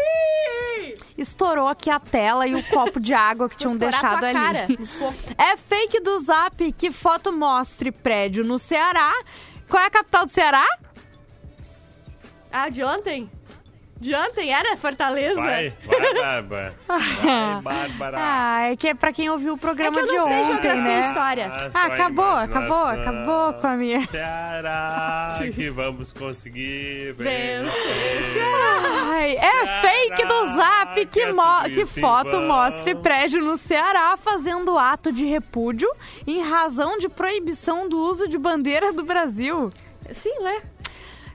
Estourou 1.17 1.67
aqui 1.67 1.89
a 1.89 1.99
tela 1.99 2.45
e 2.45 2.53
o 2.53 2.63
copo 2.65 2.99
de 2.99 3.11
água 3.11 3.49
que 3.49 3.57
tinham 3.57 3.73
estourar 3.73 3.99
deixado 3.99 4.19
tua 4.19 4.29
ali. 4.29 4.37
Cara. 4.37 4.67
É 5.39 5.57
fake 5.57 5.99
do 6.01 6.19
Zap 6.19 6.71
que 6.73 6.91
foto 6.91 7.33
mostre 7.33 7.91
prédio 7.91 8.43
no 8.43 8.59
Ceará. 8.59 9.11
Qual 9.67 9.81
é 9.81 9.87
a 9.87 9.89
capital 9.89 10.27
do 10.27 10.31
Ceará? 10.31 10.67
Ah, 12.51 12.69
de 12.69 12.83
ontem? 12.83 13.27
De 13.99 14.15
ontem 14.15 14.53
era 14.53 14.77
Fortaleza? 14.77 15.41
Vai, 15.41 15.73
vai, 15.85 16.13
Bárbara. 16.13 16.73
Vai, 16.87 17.61
Bárbara. 17.61 18.17
Ah, 18.17 18.61
é 18.71 18.75
que 18.77 18.87
é 18.87 18.93
pra 18.93 19.11
quem 19.11 19.29
ouviu 19.29 19.53
o 19.53 19.57
é 19.57 19.59
programa 19.59 19.97
que 19.97 20.03
eu 20.03 20.07
de 20.07 20.13
não 20.15 20.27
sei 20.27 20.37
ontem, 20.37 20.45
geografia 20.53 20.81
né? 20.83 21.01
e 21.01 21.07
história. 21.07 21.47
Ah, 21.51 21.69
Ah, 21.73 21.85
acabou, 21.87 22.25
acabou, 22.25 22.85
acabou 22.85 23.53
com 23.55 23.67
a 23.67 23.75
minha. 23.75 24.05
Ceará, 24.07 25.37
que 25.53 25.69
vamos 25.69 26.13
conseguir 26.13 27.13
vencer. 27.13 28.43
Ai, 29.11 29.35
é 29.37 29.81
fake 29.81 30.25
do 30.25 30.47
Zap 30.55 31.05
que, 31.07 31.25
mo- 31.33 31.41
Caraca, 31.43 31.69
que 31.69 31.85
foto 31.85 32.31
vão. 32.31 32.47
mostre 32.47 32.95
prédio 32.95 33.41
no 33.41 33.57
Ceará 33.57 34.15
fazendo 34.17 34.77
ato 34.77 35.11
de 35.11 35.25
repúdio 35.25 35.89
em 36.25 36.41
razão 36.41 36.97
de 36.97 37.09
proibição 37.09 37.89
do 37.89 37.99
uso 37.99 38.27
de 38.29 38.37
bandeira 38.37 38.93
do 38.93 39.03
Brasil. 39.03 39.69
Sim, 40.11 40.31
lê. 40.39 40.61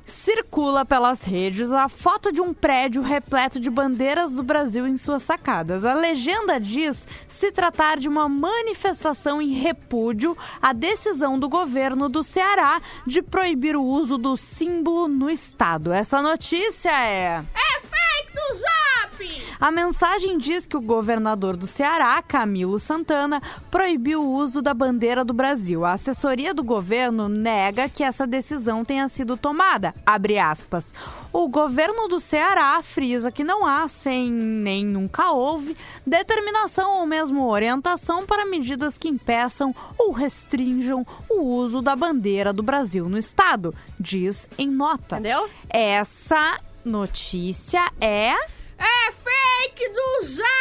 Circula 0.07 0.85
pelas 0.85 1.23
redes 1.23 1.73
a 1.73 1.89
foto 1.89 2.31
de 2.31 2.41
um 2.41 2.53
prédio 2.53 3.03
repleto 3.03 3.59
de 3.59 3.71
bandeiras 3.71 4.33
do 4.33 4.43
Brasil 4.43 4.87
em 4.87 4.97
suas 4.97 5.23
sacadas. 5.23 5.85
A 5.85 5.95
legenda 5.95 6.61
diz 6.61 7.07
se 7.27 7.51
tratar 7.51 7.99
de 7.99 8.09
uma 8.09 8.29
manifestação 8.29 9.41
em 9.41 9.53
repúdio 9.53 10.37
à 10.61 10.73
decisão 10.73 11.39
do 11.39 11.49
governo 11.49 12.09
do 12.09 12.23
Ceará 12.23 12.81
de 13.07 13.23
proibir 13.23 13.77
o 13.77 13.83
uso 13.83 14.19
do 14.19 14.37
símbolo 14.37 15.09
no 15.09 15.31
estado. 15.31 15.93
Essa 15.93 16.21
notícia 16.21 16.91
é. 16.91 17.43
É 17.55 17.94
do 18.35 18.55
Zap! 18.57 19.45
A 19.61 19.71
mensagem 19.71 20.37
diz 20.37 20.67
que 20.67 20.77
o 20.77 20.81
governador 20.81 21.57
do 21.57 21.67
Ceará, 21.67 22.21
Camilo 22.21 22.79
Santana, 22.79 23.41
proibiu 23.71 24.23
o 24.23 24.35
uso 24.35 24.61
da 24.61 24.75
bandeira 24.75 25.25
do 25.25 25.33
Brasil. 25.33 25.85
A 25.85 25.93
assessoria 25.93 26.53
do 26.53 26.65
governo 26.65 27.29
nega 27.29 27.89
que 27.89 28.03
essa 28.03 28.27
decisão 28.27 28.85
tenha 28.85 29.09
sido 29.09 29.37
tomada. 29.37 29.95
Abre 30.05 30.39
aspas. 30.39 30.93
O 31.33 31.49
governo 31.49 32.09
do 32.09 32.21
Ceará 32.21 32.81
frisa 32.83 33.31
que 33.31 33.45
não 33.45 33.65
há, 33.65 33.89
sem 33.89 34.31
nem 34.31 34.85
nunca 34.85 35.31
houve, 35.31 35.77
determinação 36.07 36.99
ou 36.99 37.07
mesmo 37.07 37.49
orientação 37.49 38.27
para 38.27 38.45
medidas 38.45 38.99
que 38.99 39.09
impeçam 39.09 39.75
ou 39.97 40.13
restringam 40.13 41.07
o 41.29 41.43
uso 41.43 41.81
da 41.81 41.97
bandeira 41.97 42.53
do 42.53 42.63
Brasil 42.63 43.09
no 43.09 43.19
estado, 43.19 43.75
diz 43.99 44.49
em 44.59 44.69
nota. 44.69 45.17
Entendeu? 45.17 45.49
Essa 45.71 46.59
notícia 46.85 47.85
é. 48.01 48.33
É 48.77 49.13
fake 49.13 49.89
do 49.89 50.27
Zap! 50.27 50.55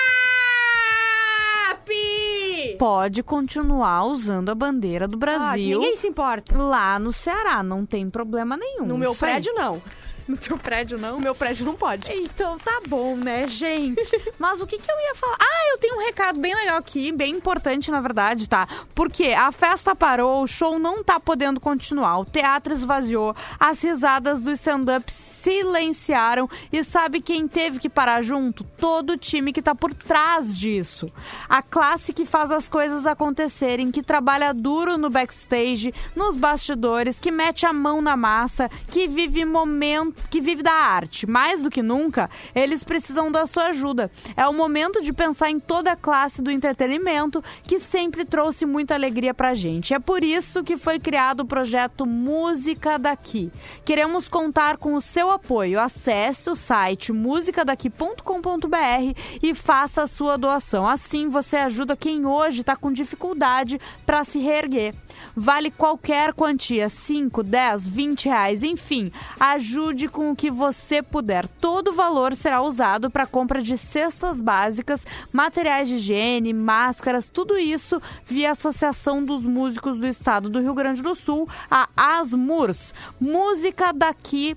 pode 2.80 3.22
continuar 3.24 4.04
usando 4.06 4.50
a 4.50 4.56
bandeira 4.56 5.08
do 5.08 5.16
Ah, 5.16 5.20
Brasil 5.20 5.80
ninguém 5.80 5.96
se 5.96 6.08
importa. 6.08 6.58
lá 6.58 6.98
no 7.00 7.12
Ceará. 7.12 7.62
Não 7.64 7.86
tem 7.86 8.10
problema 8.10 8.56
nenhum. 8.58 8.86
No 8.86 8.98
meu 8.98 9.12
Isso 9.12 9.24
aí. 9.26 9.32
prédio, 9.34 9.54
não. 9.54 9.82
No 10.26 10.38
teu 10.38 10.58
prédio, 10.58 10.98
não? 10.98 11.18
O 11.18 11.22
meu 11.22 11.36
prédio 11.36 11.66
não 11.66 11.74
pode. 11.74 12.10
Então 12.14 12.58
tá 12.58 12.80
bom, 12.88 13.18
né, 13.18 13.46
gente? 13.46 14.02
Mas 14.40 14.62
o 14.62 14.66
que 14.66 14.78
que 14.78 14.90
eu 14.90 14.96
ia 14.98 15.16
falar? 15.16 15.36
Ah, 15.38 15.72
eu 15.74 15.78
tenho 15.78 15.98
um 15.98 16.06
recado 16.06 16.40
bem 16.40 16.56
legal 16.56 16.78
aqui, 16.78 17.12
bem 17.12 17.34
importante, 17.36 17.92
na 17.92 18.00
verdade, 18.00 18.48
tá? 18.48 18.66
Porque 18.96 19.26
a 19.34 19.52
festa 19.52 19.94
parou, 19.94 20.42
o 20.42 20.48
show 20.48 20.80
não 20.80 21.04
tá 21.04 21.20
podendo 21.20 21.60
continuar, 21.60 22.20
o 22.20 22.26
teatro 22.26 22.74
esvaziou, 22.74 23.36
as 23.60 23.82
risadas 23.82 24.40
do 24.42 24.50
stand-up 24.54 25.12
silenciaram 25.44 26.50
e 26.72 26.84
sabe 26.86 27.20
quem 27.20 27.50
teve 27.50 27.78
que 27.78 27.90
parar 27.90 28.22
junto? 28.22 28.64
Todo 28.64 29.12
o 29.12 29.18
time 29.18 29.52
que 29.52 29.62
tá 29.62 29.76
por 29.76 29.94
trás 29.94 30.58
disso. 30.58 31.12
A 31.50 31.62
classe 31.62 32.14
que 32.14 32.26
faz 32.26 32.50
as 32.50 32.70
coisas 32.70 33.06
acontecerem, 33.06 33.92
que 33.92 34.02
trabalha 34.02 34.54
duro 34.54 34.98
no 34.98 35.10
backstage, 35.10 35.94
nos 36.16 36.38
bastidores, 36.38 37.20
que 37.20 37.30
mete 37.30 37.66
a 37.66 37.74
mão 37.74 38.02
na 38.02 38.16
massa, 38.16 38.70
que 38.88 39.06
vive 39.06 39.44
momento, 39.44 40.30
que 40.30 40.40
vive 40.40 40.64
da 40.64 40.72
arte. 40.72 41.28
Mais 41.28 41.62
do 41.62 41.70
que 41.70 41.84
nunca, 41.84 42.30
eles 42.56 42.86
precisam 42.86 43.30
da 43.30 43.46
sua 43.46 43.66
ajuda. 43.66 44.10
É 44.38 44.48
o 44.48 44.54
momento 44.54 45.02
de 45.02 45.12
pensar 45.12 45.50
em 45.50 45.60
toda 45.60 45.92
a 45.92 45.98
classe 45.98 46.42
do 46.42 46.52
entretenimento 46.52 47.44
que 47.64 47.80
sempre 47.80 48.24
trouxe 48.24 48.66
muita 48.66 48.94
alegria 48.94 49.34
pra 49.34 49.54
gente. 49.54 49.94
É 49.94 50.00
por 50.00 50.24
isso 50.24 50.64
que 50.64 50.78
foi 50.78 51.00
criado 51.00 51.42
o 51.42 51.46
projeto 51.46 52.06
Música 52.06 52.98
Daqui. 52.98 53.52
Queremos 53.84 54.30
contar 54.30 54.78
com 54.78 54.96
o 54.96 55.02
seu 55.02 55.33
apoio. 55.34 55.80
Acesse 55.80 56.50
o 56.50 56.56
site 56.56 57.12
musicadaqui.com.br 57.12 59.20
e 59.42 59.54
faça 59.54 60.04
a 60.04 60.08
sua 60.08 60.38
doação. 60.38 60.88
Assim 60.88 61.28
você 61.28 61.58
ajuda 61.58 61.98
quem 61.98 62.26
hoje 62.26 62.62
está 62.62 62.76
com 62.76 62.92
dificuldade 62.92 63.80
para 64.06 64.24
se 64.24 64.40
reerguer. 64.40 64.94
Vale 65.36 65.72
qualquer 65.72 66.34
quantia, 66.34 66.90
5, 66.90 67.44
10, 67.44 67.88
20 67.88 68.26
reais, 68.26 68.64
enfim. 68.64 69.12
Ajude 69.40 70.08
com 70.08 70.32
o 70.32 70.36
que 70.36 70.52
você 70.52 71.02
puder. 71.02 71.48
Todo 71.48 71.90
o 71.90 71.94
valor 71.94 72.36
será 72.36 72.62
usado 72.62 73.10
para 73.10 73.26
compra 73.26 73.62
de 73.62 73.78
cestas 73.78 74.40
básicas, 74.40 75.06
materiais 75.32 75.88
de 75.88 75.96
higiene, 75.96 76.54
máscaras, 76.54 77.30
tudo 77.30 77.58
isso 77.58 78.02
via 78.26 78.52
Associação 78.52 79.24
dos 79.24 79.42
Músicos 79.42 79.98
do 79.98 80.08
Estado 80.08 80.50
do 80.50 80.60
Rio 80.60 80.74
Grande 80.74 81.02
do 81.02 81.16
Sul, 81.16 81.48
a 81.70 81.90
ASMURS. 81.96 82.94
Música 83.20 83.92
daqui 83.92 84.56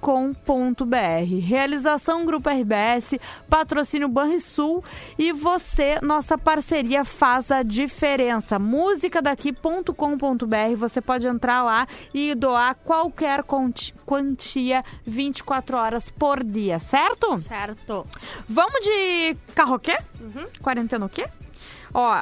com.br 0.00 0.94
Realização 1.42 2.26
Grupo 2.26 2.50
RBS, 2.50 3.14
patrocínio 3.48 4.06
Banrisul 4.06 4.84
e 5.18 5.32
você, 5.32 5.98
nossa 6.02 6.36
parceria 6.36 7.02
faz 7.02 7.50
a 7.50 7.62
diferença. 7.62 8.58
Musicadaqui.com.br, 8.58 10.76
você 10.76 11.00
pode 11.00 11.26
entrar 11.26 11.62
lá 11.62 11.88
e 12.12 12.34
doar 12.34 12.74
qualquer 12.84 13.42
quantia 14.04 14.82
24 15.06 15.78
horas 15.78 16.10
por 16.10 16.44
dia, 16.44 16.78
certo? 16.78 17.38
Certo. 17.38 18.06
Vamos 18.46 18.80
de 18.82 19.34
carroquê? 19.54 19.96
Quarentena 20.60 21.06
o 21.06 21.08
quê? 21.08 21.26
Ó, 21.94 22.14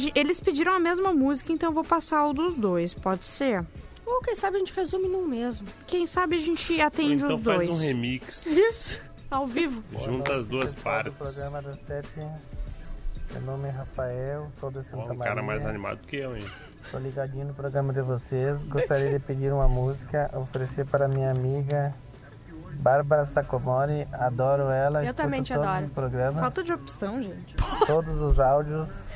gen- 0.00 0.10
eles 0.16 0.40
pediram 0.40 0.74
a 0.74 0.80
mesma 0.80 1.14
música, 1.14 1.52
então 1.52 1.68
eu 1.68 1.72
vou 1.72 1.84
passar 1.84 2.26
o 2.26 2.32
dos 2.32 2.58
dois, 2.58 2.92
pode 2.94 3.24
ser? 3.26 3.64
Ou 4.06 4.20
quem 4.20 4.34
sabe 4.36 4.56
a 4.56 4.58
gente 4.60 4.72
resume 4.74 5.08
num 5.08 5.26
mesmo. 5.26 5.66
Quem 5.86 6.06
sabe 6.06 6.36
a 6.36 6.38
gente 6.40 6.72
Ou 6.74 6.82
atende 6.86 7.24
então 7.24 7.36
os 7.36 7.42
faz 7.42 7.56
dois. 7.58 7.70
um 7.70 7.76
remix, 7.78 8.46
Isso. 8.46 9.00
Ao 9.30 9.46
vivo. 9.46 9.82
junta 10.04 10.34
as 10.36 10.46
duas 10.46 10.74
do 10.74 10.82
partes. 10.82 11.14
programa 11.16 11.62
das 11.62 11.78
sete. 11.86 12.08
Meu 13.32 13.40
nome 13.42 13.68
é 13.68 13.70
Rafael, 13.70 14.48
sou 14.60 14.68
Ó, 14.68 14.82
Santa 14.82 14.96
um 14.96 15.16
Maria. 15.16 15.24
cara 15.24 15.42
mais 15.42 15.64
animado 15.66 15.98
que 16.06 16.16
eu, 16.16 16.36
hein? 16.36 16.44
Tô 16.90 16.98
ligadinho 16.98 17.46
no 17.46 17.54
programa 17.54 17.92
de 17.92 18.02
vocês. 18.02 18.62
Gostaria 18.64 19.10
de 19.10 19.18
pedir 19.18 19.52
uma 19.52 19.66
música, 19.66 20.30
oferecer 20.34 20.84
para 20.86 21.08
minha 21.08 21.30
amiga 21.30 21.94
Bárbara 22.74 23.24
Sacomori. 23.26 24.06
Adoro 24.12 24.64
ela. 24.64 25.02
Eu 25.04 25.14
também 25.14 25.42
te 25.42 25.52
todos 25.54 25.66
adoro. 25.68 25.86
os 25.86 25.92
programas, 25.92 26.40
Falta 26.40 26.62
de 26.62 26.72
opção, 26.72 27.22
gente. 27.22 27.56
todos 27.86 28.20
os 28.20 28.38
áudios, 28.38 29.08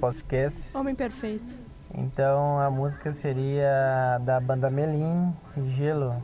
podcasts. 0.00 0.74
Homem 0.74 0.94
perfeito. 0.94 1.54
Então 1.96 2.60
a 2.60 2.70
música 2.70 3.12
seria 3.14 4.18
da 4.20 4.38
banda 4.38 4.68
Melim, 4.70 5.32
Gelo. 5.76 6.14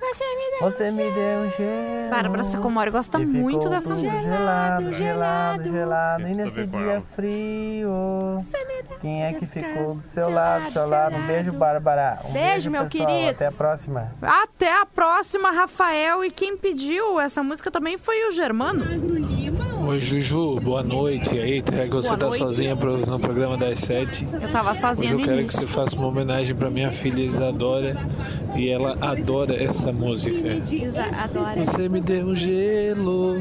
Você 0.00 0.24
me 0.24 0.50
deu 0.50 0.60
Você 0.70 0.90
me 0.90 1.10
deu 1.10 1.50
gelo. 1.58 2.10
Bárbara 2.10 2.42
Sacomori 2.44 2.90
gosta 2.90 3.20
E 3.20 3.26
muito 3.26 3.58
ficou 3.64 3.70
dessa 3.70 3.90
música. 3.90 4.18
Gelado, 4.20 4.92
gelado, 4.94 5.62
gelado. 5.70 6.26
E 6.26 6.34
nesse 6.34 6.66
dia 6.66 7.02
frio, 7.14 8.42
quem 9.02 9.22
é 9.24 9.34
que 9.34 9.44
ficou 9.44 9.96
do 9.96 10.02
seu 10.02 10.24
Gelado, 10.30 10.62
lado, 10.64 10.72
seu 10.72 10.88
lado? 10.88 11.16
Um 11.16 11.26
beijo. 11.26 11.52
Bárbara. 11.52 12.18
Um 12.24 12.32
Beijo, 12.32 12.70
meu 12.70 12.84
pessoal. 12.86 13.06
querido. 13.06 13.30
Até 13.30 13.46
a 13.46 13.52
próxima. 13.52 14.12
Até 14.22 14.80
a 14.80 14.86
próxima, 14.86 15.50
Rafael. 15.50 16.24
E 16.24 16.30
quem 16.30 16.56
pediu 16.56 17.20
essa 17.20 17.42
música 17.42 17.70
também 17.70 17.98
foi 17.98 18.26
o 18.26 18.32
Germano. 18.32 18.84
Oi, 19.82 19.98
Juju, 19.98 20.60
boa 20.60 20.82
noite. 20.82 21.34
E 21.34 21.40
aí, 21.40 21.62
que 21.62 21.88
você 21.88 22.08
Boa 22.08 22.18
tá 22.18 22.26
noite. 22.26 22.38
sozinha 22.38 22.74
no 22.74 23.18
programa 23.18 23.56
das 23.56 23.80
sete. 23.80 24.28
Eu 24.30 24.48
tava 24.52 24.74
sozinha 24.74 25.14
Hoje 25.14 25.22
eu 25.22 25.28
quero 25.28 25.46
que 25.46 25.52
você 25.54 25.66
faça 25.66 25.96
uma 25.96 26.08
homenagem 26.08 26.54
pra 26.54 26.70
minha 26.70 26.92
filha 26.92 27.22
Isadora. 27.22 27.96
E 28.54 28.68
ela 28.68 28.96
adora 29.00 29.62
essa 29.62 29.90
música. 29.90 30.48
Adora. 31.24 31.64
Você 31.64 31.88
me 31.88 32.00
deu 32.00 32.26
um 32.26 32.34
gelo, 32.34 33.34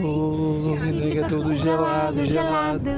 me 0.80 0.92
nega 0.94 1.28
tudo 1.28 1.54
gelado, 1.56 2.24
gelado. 2.24 2.90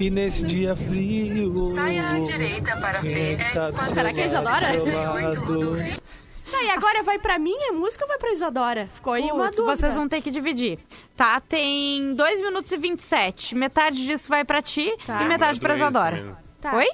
E 0.00 0.10
nesse 0.10 0.46
dia 0.46 0.74
frio. 0.74 1.54
Saia 1.54 2.08
à 2.08 2.18
direita 2.18 2.76
para 2.76 2.98
é 3.06 3.34
que 3.36 3.52
tá 3.52 3.72
Será 3.86 4.12
que 4.12 4.20
é 4.22 4.26
Isadora? 4.26 4.78
do 4.78 4.90
seu 4.90 5.02
lado? 5.12 5.96
Ah, 6.52 6.55
e 6.66 6.70
agora 6.70 7.02
vai 7.02 7.18
pra 7.18 7.38
mim 7.38 7.54
a 7.68 7.72
música 7.72 8.04
ou 8.04 8.08
vai 8.08 8.18
pra 8.18 8.32
Isadora? 8.32 8.88
Ficou 8.94 9.12
aí 9.12 9.24
uma 9.30 9.44
Putz, 9.46 9.56
dúvida. 9.56 9.76
vocês 9.76 9.94
vão 9.94 10.08
ter 10.08 10.20
que 10.20 10.30
dividir. 10.30 10.78
Tá, 11.16 11.40
tem 11.40 12.14
2 12.14 12.40
minutos 12.42 12.70
e 12.72 12.76
27. 12.76 13.54
Metade 13.54 14.04
disso 14.04 14.28
vai 14.28 14.44
pra 14.44 14.60
ti 14.60 14.92
Tá. 15.06 15.22
e 15.22 15.28
metade 15.28 15.58
pra 15.60 15.76
Isadora. 15.76 16.22
né? 16.22 16.36
Tá. 16.60 16.74
Oi? 16.76 16.86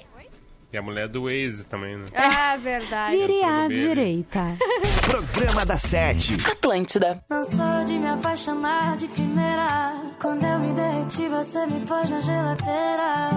E 0.71 0.77
a 0.77 0.81
mulher 0.81 1.07
do 1.07 1.25
Waze 1.25 1.65
também, 1.65 1.97
né? 1.97 2.05
É 2.11 2.57
verdade. 2.57 3.15
Vire 3.15 3.33
Tudo 3.33 3.45
à 3.45 3.67
bem, 3.67 3.77
direita. 3.77 4.39
Programa 5.05 5.63
da 5.67 5.77
Sete. 5.77 6.33
Atlântida. 6.49 7.23
Não 7.29 7.45
sou 7.45 7.83
de 7.85 7.93
me 7.93 8.07
apaixonar 8.07 8.97
de 8.97 9.05
primeira. 9.07 10.01
Quando 10.19 10.43
eu 10.43 10.57
me 10.57 10.73
derreti, 10.73 11.27
você 11.29 11.63
me 11.67 11.79
pôs 11.85 12.09
na 12.09 12.19
geladeira. 12.21 13.29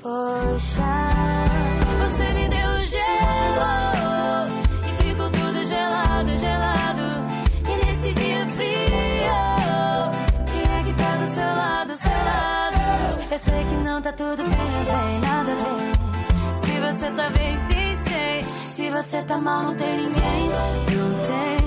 Poxa, 0.00 1.08
você 1.98 2.32
me 2.34 2.48
deu 2.48 2.78
gelo 2.80 3.83
tudo 14.16 14.42
bem, 14.44 14.52
tem 14.52 15.20
nada 15.20 15.52
bem. 15.54 15.92
Se 16.56 16.80
você 16.80 17.10
tá 17.10 17.30
bem, 17.30 17.58
tem 17.68 17.94
sei. 18.06 18.44
Se 18.68 18.90
você 18.90 19.22
tá 19.22 19.38
mal, 19.38 19.64
não 19.64 19.74
tem 19.74 19.96
ninguém. 19.96 20.48
Não 20.90 21.58
tem 21.58 21.63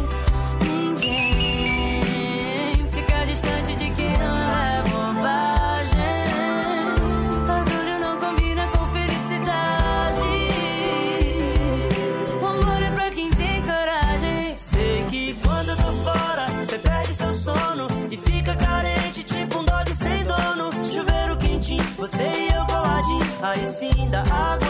sim 24.26 24.58
dá 24.60 24.67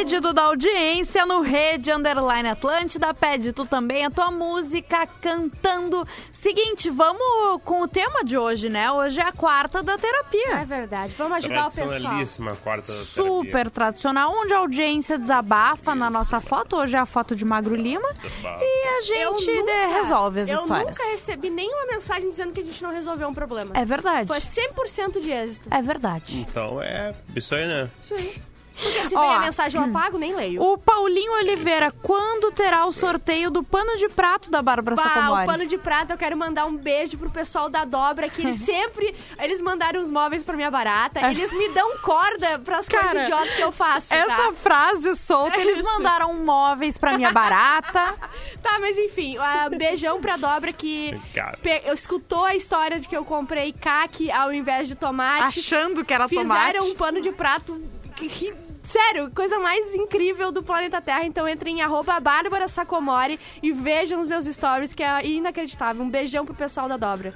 pedido 0.00 0.32
da 0.32 0.44
audiência 0.44 1.26
no 1.26 1.42
Rede 1.42 1.92
Underline 1.92 2.48
Atlântida. 2.48 3.12
Pede 3.12 3.52
tu 3.52 3.66
também 3.66 4.06
a 4.06 4.10
tua 4.10 4.30
música 4.30 5.06
cantando. 5.20 6.06
Seguinte, 6.32 6.88
vamos 6.88 7.60
com 7.64 7.82
o 7.82 7.88
tema 7.88 8.24
de 8.24 8.38
hoje, 8.38 8.70
né? 8.70 8.90
Hoje 8.90 9.20
é 9.20 9.24
a 9.24 9.32
quarta 9.32 9.82
da 9.82 9.98
terapia. 9.98 10.52
É 10.58 10.64
verdade. 10.64 11.12
Vamos 11.18 11.34
ajudar 11.36 11.66
o 11.66 11.68
pessoal. 11.68 11.88
Tradicionalíssima 11.88 12.56
quarta 12.56 12.92
da 12.94 13.04
Super 13.04 13.50
terapia. 13.50 13.70
tradicional, 13.70 14.32
onde 14.34 14.54
a 14.54 14.58
audiência 14.58 15.18
desabafa 15.18 15.94
na 15.94 16.08
nossa 16.08 16.40
foto. 16.40 16.76
Hoje 16.76 16.96
é 16.96 16.98
a 16.98 17.04
foto 17.06 17.36
de 17.36 17.44
Magro 17.44 17.74
Lima. 17.74 18.10
Desabafa. 18.14 18.64
E 18.64 18.64
a 18.64 19.22
Eu 19.22 19.36
gente 19.38 19.54
nunca- 19.60 19.86
resolve 20.00 20.40
as 20.40 20.48
eu 20.48 20.60
histórias. 20.60 20.86
nunca 20.98 21.10
recebi 21.10 21.50
nenhuma 21.50 21.84
mensagem 21.86 22.30
dizendo 22.30 22.54
que 22.54 22.60
a 22.60 22.64
gente 22.64 22.82
não 22.82 22.90
resolveu 22.90 23.28
um 23.28 23.34
problema. 23.34 23.72
É 23.74 23.84
verdade. 23.84 24.26
Foi 24.26 24.40
100% 24.40 25.20
de 25.20 25.30
êxito. 25.30 25.68
É 25.70 25.82
verdade. 25.82 26.38
Então 26.40 26.80
é 26.82 27.14
isso 27.36 27.54
aí, 27.54 27.66
né? 27.66 27.90
Isso 28.02 28.14
aí. 28.14 28.42
Porque 28.82 29.08
se 29.08 29.16
Ó, 29.16 29.20
vem 29.20 29.36
a 29.36 29.38
mensagem 29.40 29.80
eu 29.80 29.86
apago, 29.88 30.18
nem 30.18 30.34
leio. 30.34 30.62
O 30.62 30.78
Paulinho 30.78 31.32
Oliveira, 31.34 31.92
quando 32.02 32.50
terá 32.52 32.86
o 32.86 32.92
sorteio 32.92 33.50
do 33.50 33.62
pano 33.62 33.96
de 33.96 34.08
prato 34.08 34.50
da 34.50 34.62
Bárbara 34.62 34.96
Bah, 34.96 35.02
Sacomori? 35.02 35.42
o 35.42 35.46
pano 35.46 35.66
de 35.66 35.78
prata, 35.78 36.14
eu 36.14 36.18
quero 36.18 36.36
mandar 36.36 36.66
um 36.66 36.76
beijo 36.76 37.16
pro 37.18 37.30
pessoal 37.30 37.68
da 37.68 37.84
Dobra, 37.84 38.28
que 38.28 38.42
eles 38.42 38.56
sempre... 38.64 39.14
Eles 39.38 39.60
mandaram 39.60 40.00
os 40.02 40.10
móveis 40.10 40.42
pra 40.44 40.56
minha 40.56 40.70
barata. 40.70 41.20
Eles 41.30 41.52
me 41.52 41.68
dão 41.70 41.98
corda 41.98 42.58
pras 42.60 42.88
Cara, 42.88 43.04
coisas 43.08 43.22
idiotas 43.28 43.54
que 43.54 43.62
eu 43.62 43.72
faço, 43.72 44.14
Essa 44.14 44.34
tá? 44.34 44.52
frase 44.54 45.14
solta, 45.16 45.56
É 45.56 45.60
eles 45.60 45.80
mandaram 45.82 46.34
móveis 46.44 46.96
pra 46.98 47.16
minha 47.16 47.32
barata. 47.32 48.14
Tá, 48.62 48.78
mas 48.78 48.98
enfim, 48.98 49.36
ah, 49.38 49.68
beijão 49.70 50.20
pra 50.20 50.36
Dobra 50.36 50.70
que 50.72 51.18
pe- 51.62 51.82
escutou 51.92 52.44
a 52.44 52.54
história 52.54 53.00
de 53.00 53.08
que 53.08 53.16
eu 53.16 53.24
comprei 53.24 53.72
caque 53.72 54.30
ao 54.30 54.52
invés 54.52 54.86
de 54.86 54.94
tomate. 54.94 55.58
achando 55.60 56.04
que 56.04 56.12
era 56.12 56.28
Fizeram 56.28 56.44
tomate. 56.44 56.78
um 56.80 56.94
pano 56.94 57.20
de 57.22 57.32
prato 57.32 57.80
que- 58.16 58.28
que- 58.28 58.54
Sério, 58.82 59.30
coisa 59.34 59.58
mais 59.58 59.94
incrível 59.94 60.50
do 60.50 60.62
planeta 60.62 61.00
Terra. 61.00 61.24
Então 61.24 61.48
entrem 61.48 61.78
em 61.78 61.82
arroba 61.82 62.18
Bárbara 62.18 62.66
Sacomori 62.66 63.38
e 63.62 63.72
vejam 63.72 64.20
os 64.20 64.26
meus 64.26 64.46
stories, 64.46 64.94
que 64.94 65.02
é 65.02 65.26
inacreditável. 65.26 66.02
Um 66.02 66.08
beijão 66.10 66.44
pro 66.44 66.54
pessoal 66.54 66.88
da 66.88 66.96
dobra. 66.96 67.34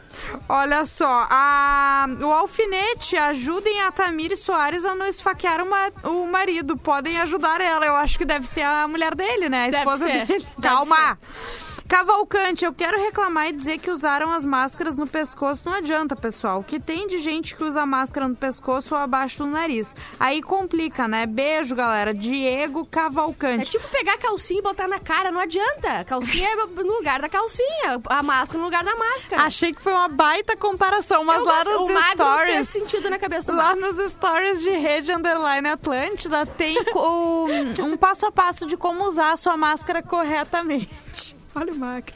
Olha 0.49 0.87
só, 0.87 1.27
a- 1.31 2.07
o 2.21 2.33
alfinete, 2.33 3.17
ajudem 3.17 3.83
a 3.83 3.93
Tamiri 3.93 4.37
Soares 4.37 4.85
a 4.85 4.95
não 4.95 5.07
esfaquear 5.07 5.63
o, 5.63 5.69
ma- 5.69 5.93
o 6.05 6.27
marido. 6.27 6.77
Podem 6.77 7.21
ajudar 7.21 7.61
ela. 7.61 7.85
Eu 7.87 7.95
acho 7.95 8.17
que 8.19 8.25
deve 8.25 8.47
ser 8.47 8.63
a 8.63 8.89
mulher 8.89 9.15
dele, 9.15 9.49
né? 9.49 9.65
A 9.67 9.69
esposa 9.79 10.07
ser. 10.07 10.27
dele. 10.27 10.47
Calma. 10.61 11.19
Cavalcante, 11.87 12.65
eu 12.65 12.73
quero 12.73 12.99
reclamar 12.99 13.49
e 13.49 13.53
dizer 13.53 13.79
que 13.79 13.91
usaram 13.91 14.33
as 14.33 14.45
máscaras 14.45 14.97
no 14.97 15.07
pescoço. 15.07 15.63
Não 15.67 15.75
adianta, 15.75 16.17
pessoal. 16.17 16.61
O 16.61 16.65
que 16.65 16.81
tem 16.81 17.07
de 17.07 17.19
gente 17.19 17.55
que 17.55 17.63
usa 17.63 17.85
máscara 17.85 18.27
no 18.27 18.35
pescoço 18.35 18.95
ou 18.95 19.01
abaixo 19.01 19.39
do 19.39 19.47
nariz? 19.47 19.95
Aí 20.19 20.43
complica, 20.43 21.07
né? 21.07 21.27
Beijo, 21.27 21.75
galera. 21.75 22.15
Diego 22.15 22.81
É 22.83 22.87
Cavalcante. 22.91 23.71
tipo 23.71 23.87
pegar 23.89 24.15
a 24.15 24.19
calcinha 24.19 24.61
e 24.61 24.63
botar 24.63 24.89
na 24.89 24.99
cara, 24.99 25.31
não 25.31 25.41
adianta. 25.41 26.05
Calcinha 26.07 26.49
é 26.49 26.57
no 26.83 26.95
lugar 26.97 27.21
da 27.21 27.29
calcinha, 27.29 28.01
a 28.07 28.23
máscara 28.23 28.59
no 28.59 28.65
lugar 28.65 28.83
da 28.83 28.97
máscara. 28.97 29.43
Achei 29.43 29.73
que 29.73 29.83
foi 29.83 29.93
uma 29.93 30.09
baita 30.09 30.57
comparação, 30.57 31.23
mas 31.23 31.37
Eu 31.39 31.45
lá 31.45 31.65
gosto- 31.65 31.71
nos 31.81 31.91
o 31.91 31.95
magro 31.95 32.25
stories... 32.25 32.55
fez 32.55 32.69
sentido 32.71 33.11
na 33.11 33.19
cabeça 33.19 33.47
do 33.53 33.57
Lá 33.57 33.75
magro. 33.77 33.93
nos 33.95 34.13
stories 34.13 34.63
de 34.63 34.71
Rede 34.71 35.13
Underline 35.13 35.69
Atlântida 35.69 36.47
tem 36.47 36.77
o- 36.95 37.47
um 37.81 37.97
passo 37.97 38.25
a 38.27 38.33
passo 38.33 38.67
de 38.67 38.77
como 38.77 39.05
usar 39.05 39.33
a 39.33 39.37
sua 39.37 39.57
máscara 39.57 40.03
corretamente. 40.03 41.34
Olha 41.55 41.73
o 41.73 41.77
macro. 41.77 42.15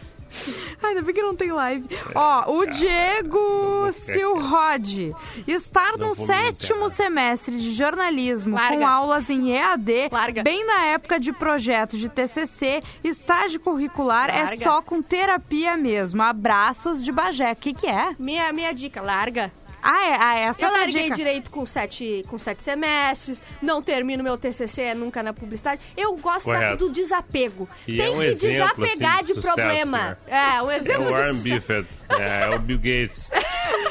Ai, 0.83 0.91
ainda 0.91 1.01
bem 1.01 1.15
que 1.15 1.23
não 1.23 1.35
tem 1.35 1.51
live. 1.51 1.87
Ó, 2.15 2.53
o 2.59 2.67
Diego 2.67 3.91
Silrod. 3.95 5.15
Estar 5.47 5.97
no 5.97 6.15
sétimo 6.15 6.91
semestre 6.91 7.57
de 7.59 7.71
jornalismo 7.71 8.55
Larga. 8.55 8.77
com 8.77 8.87
aulas 8.87 9.31
em 9.31 9.53
EAD, 9.53 10.11
Larga. 10.13 10.43
bem 10.43 10.67
na 10.67 10.85
época 10.87 11.19
de 11.19 11.33
projeto 11.33 11.97
de 11.97 12.11
TCC, 12.11 12.83
estágio 13.03 13.59
curricular, 13.61 14.29
é 14.29 14.43
Larga. 14.45 14.65
só 14.65 14.83
com 14.83 15.01
terapia 15.01 15.79
mesmo. 15.79 16.23
Abraços 16.23 17.03
de 17.03 17.11
Bagé. 17.11 17.53
O 17.53 17.57
que 17.57 17.73
que 17.73 17.87
é? 17.87 18.15
Minha, 18.19 18.53
minha 18.53 18.73
dica, 18.73 19.01
larga. 19.01 19.51
Ah, 19.91 20.07
é, 20.07 20.17
ah, 20.21 20.39
essa 20.51 20.63
Eu 20.65 20.69
é 20.69 20.73
larguei 20.73 21.03
dica. 21.05 21.15
direito 21.17 21.51
com 21.51 21.65
sete, 21.65 22.25
com 22.29 22.39
sete 22.39 22.63
semestres, 22.63 23.43
não 23.63 23.81
termino 23.83 24.23
meu 24.23 24.37
TCC 24.37 24.93
nunca 24.95 25.23
na 25.23 25.33
publicidade. 25.33 25.81
Eu 25.97 26.15
gosto 26.17 26.45
Correto. 26.47 26.77
do 26.77 26.93
desapego. 26.93 27.67
E 27.87 27.97
Tem 27.97 28.07
é 28.07 28.11
um 28.11 28.19
que 28.19 28.25
exemplo, 28.27 28.85
desapegar 28.87 29.15
assim, 29.15 29.21
de 29.23 29.29
de, 29.29 29.35
sucesso, 29.35 29.55
problema. 29.55 29.99
né? 29.99 30.17
É, 30.57 30.63
o 30.63 30.71
É 30.71 30.77
exemplo 30.77 31.05
o 31.05 31.07
de 31.07 31.13
Warren. 31.13 31.35
Buffett, 31.35 31.87
é, 32.11 32.45
é 32.45 32.55
o 32.55 32.59
Bill 32.59 32.79
Gates, 32.79 33.31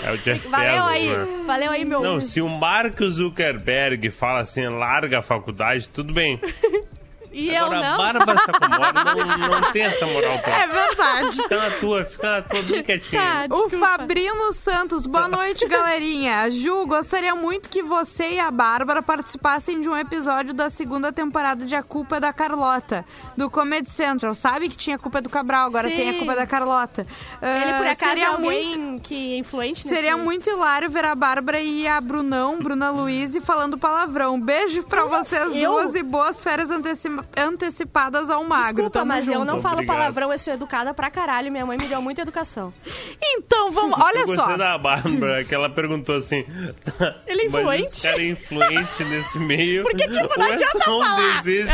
é 0.04 0.12
o 0.12 0.18
Jeff 0.20 0.48
Valeu 0.48 0.72
Bezos, 0.84 0.88
aí, 0.92 1.08
né? 1.10 1.44
valeu 1.46 1.72
aí, 1.72 1.86
meu... 1.86 2.02
Não, 2.02 2.22
se 2.22 2.42
o 2.42 2.48
Mark 2.50 3.00
Zuckerberg 3.02 4.10
fala 4.12 4.42
assim, 4.42 4.68
larga 4.68 5.20
a 5.20 5.22
faculdade, 5.24 5.90
tudo 5.90 6.14
bem. 6.14 6.40
e 7.40 7.50
eu 7.56 7.66
Agora, 7.66 7.80
a 7.80 7.90
não. 7.92 7.98
Bárbara 7.98 8.40
Sacomori 8.40 9.38
não, 9.40 9.48
não 9.62 9.72
tem 9.72 9.84
essa 9.84 10.06
moral 10.08 10.38
toda. 10.40 10.56
É 10.58 10.68
verdade. 10.68 11.36
Fica 11.44 11.58
na 11.70 11.78
tua, 11.80 12.06
fica 12.06 12.30
na 12.32 12.42
tua, 12.42 12.62
bem 12.64 12.84
quietinho. 12.84 13.22
Tá, 13.28 13.46
O. 13.56 13.70
Fabrino 13.70 14.54
Santos, 14.54 15.06
boa 15.06 15.28
noite, 15.28 15.68
galerinha. 15.68 16.50
Ju, 16.50 16.86
gostaria 16.88 17.36
muito 17.36 17.70
que 17.70 17.82
você 17.84 18.32
e 18.34 18.40
a 18.40 18.50
Bárbara 18.52 19.02
participassem 19.02 19.80
de 19.82 19.88
um 19.90 19.96
episódio 19.96 20.54
da 20.54 20.70
segunda 20.70 21.12
temporada 21.12 21.66
de 21.66 21.76
A 21.76 21.84
Culpa 21.84 22.18
é 22.18 22.20
da 22.20 22.34
Carlota, 22.34 23.06
do 23.36 23.50
Comedy 23.50 23.90
Central. 23.90 24.34
Sabe 24.34 24.70
que 24.70 24.76
tinha 24.78 24.96
a 24.96 25.00
culpa 25.00 25.22
do 25.22 25.30
Cabral, 25.30 25.68
agora 25.68 25.90
Sim. 25.90 25.96
tem 25.96 26.10
a 26.10 26.14
culpa 26.18 26.36
da 26.36 26.46
Carlota. 26.48 27.06
Ele, 27.42 27.74
por 27.74 27.86
Ah, 27.88 27.92
acaso, 27.92 28.10
seria 28.12 28.24
é 28.24 28.28
alguém 28.28 28.78
muito 28.80 29.02
que 29.04 29.34
é 29.34 29.38
influente 29.38 29.86
nesse... 29.86 29.96
Seria 29.96 30.18
muito 30.18 30.50
hilário 30.50 30.90
ver 30.90 31.06
a 31.06 31.16
Bárbara 31.16 31.60
e 31.62 31.88
a 31.88 32.00
Brunão, 32.02 32.60
Bruna 32.60 32.90
Luiz, 32.90 33.36
falando 33.44 33.78
palavrão. 33.78 34.40
Beijo 34.40 34.84
pra 34.84 35.06
vocês 35.06 35.56
eu? 35.56 35.72
duas 35.74 35.96
e 35.96 36.04
boas 36.04 36.42
férias 36.44 36.72
anteci- 36.72 37.10
antecipadas 37.36 38.30
ao 38.30 38.44
magro. 38.44 38.76
Desculpa, 38.84 39.00
Tamo 39.00 39.06
mas 39.08 39.28
eu 39.28 39.34
junto. 39.34 39.46
não 39.46 39.62
falo 39.62 39.76
Obrigado. 39.76 39.96
palavrão, 39.98 40.32
eu 40.32 40.40
sou 40.40 40.54
educada 40.54 40.94
pra 40.94 41.10
caralho. 41.10 41.52
Minha 41.52 41.66
mãe 41.66 41.78
me 41.78 41.88
deu 41.88 42.02
muita 42.02 42.22
educação. 42.22 42.74
Então, 43.22 43.72
vamos. 43.72 44.00
Olha 44.00 44.20
Eu 44.20 44.28
só. 44.28 44.36
gostei 44.36 44.58
da 44.58 44.78
Bárbara, 44.78 45.44
que 45.44 45.54
ela 45.54 45.70
perguntou 45.70 46.16
assim... 46.16 46.46
Ele 47.28 47.44
é 47.44 47.50
Mas 47.50 47.62
influente? 47.62 47.84
esse 47.84 48.08
cara 48.08 48.22
é 48.22 48.28
influente 48.30 49.04
nesse 49.04 49.40
meio? 49.40 49.84
Porque, 49.84 50.08
tipo, 50.08 50.40
não 50.40 50.46
ou 50.46 50.52
é 50.52 50.56
adianta 50.56 50.80
só 50.84 50.98
um 50.98 51.02
falar. 51.02 51.38
desejo 51.44 51.70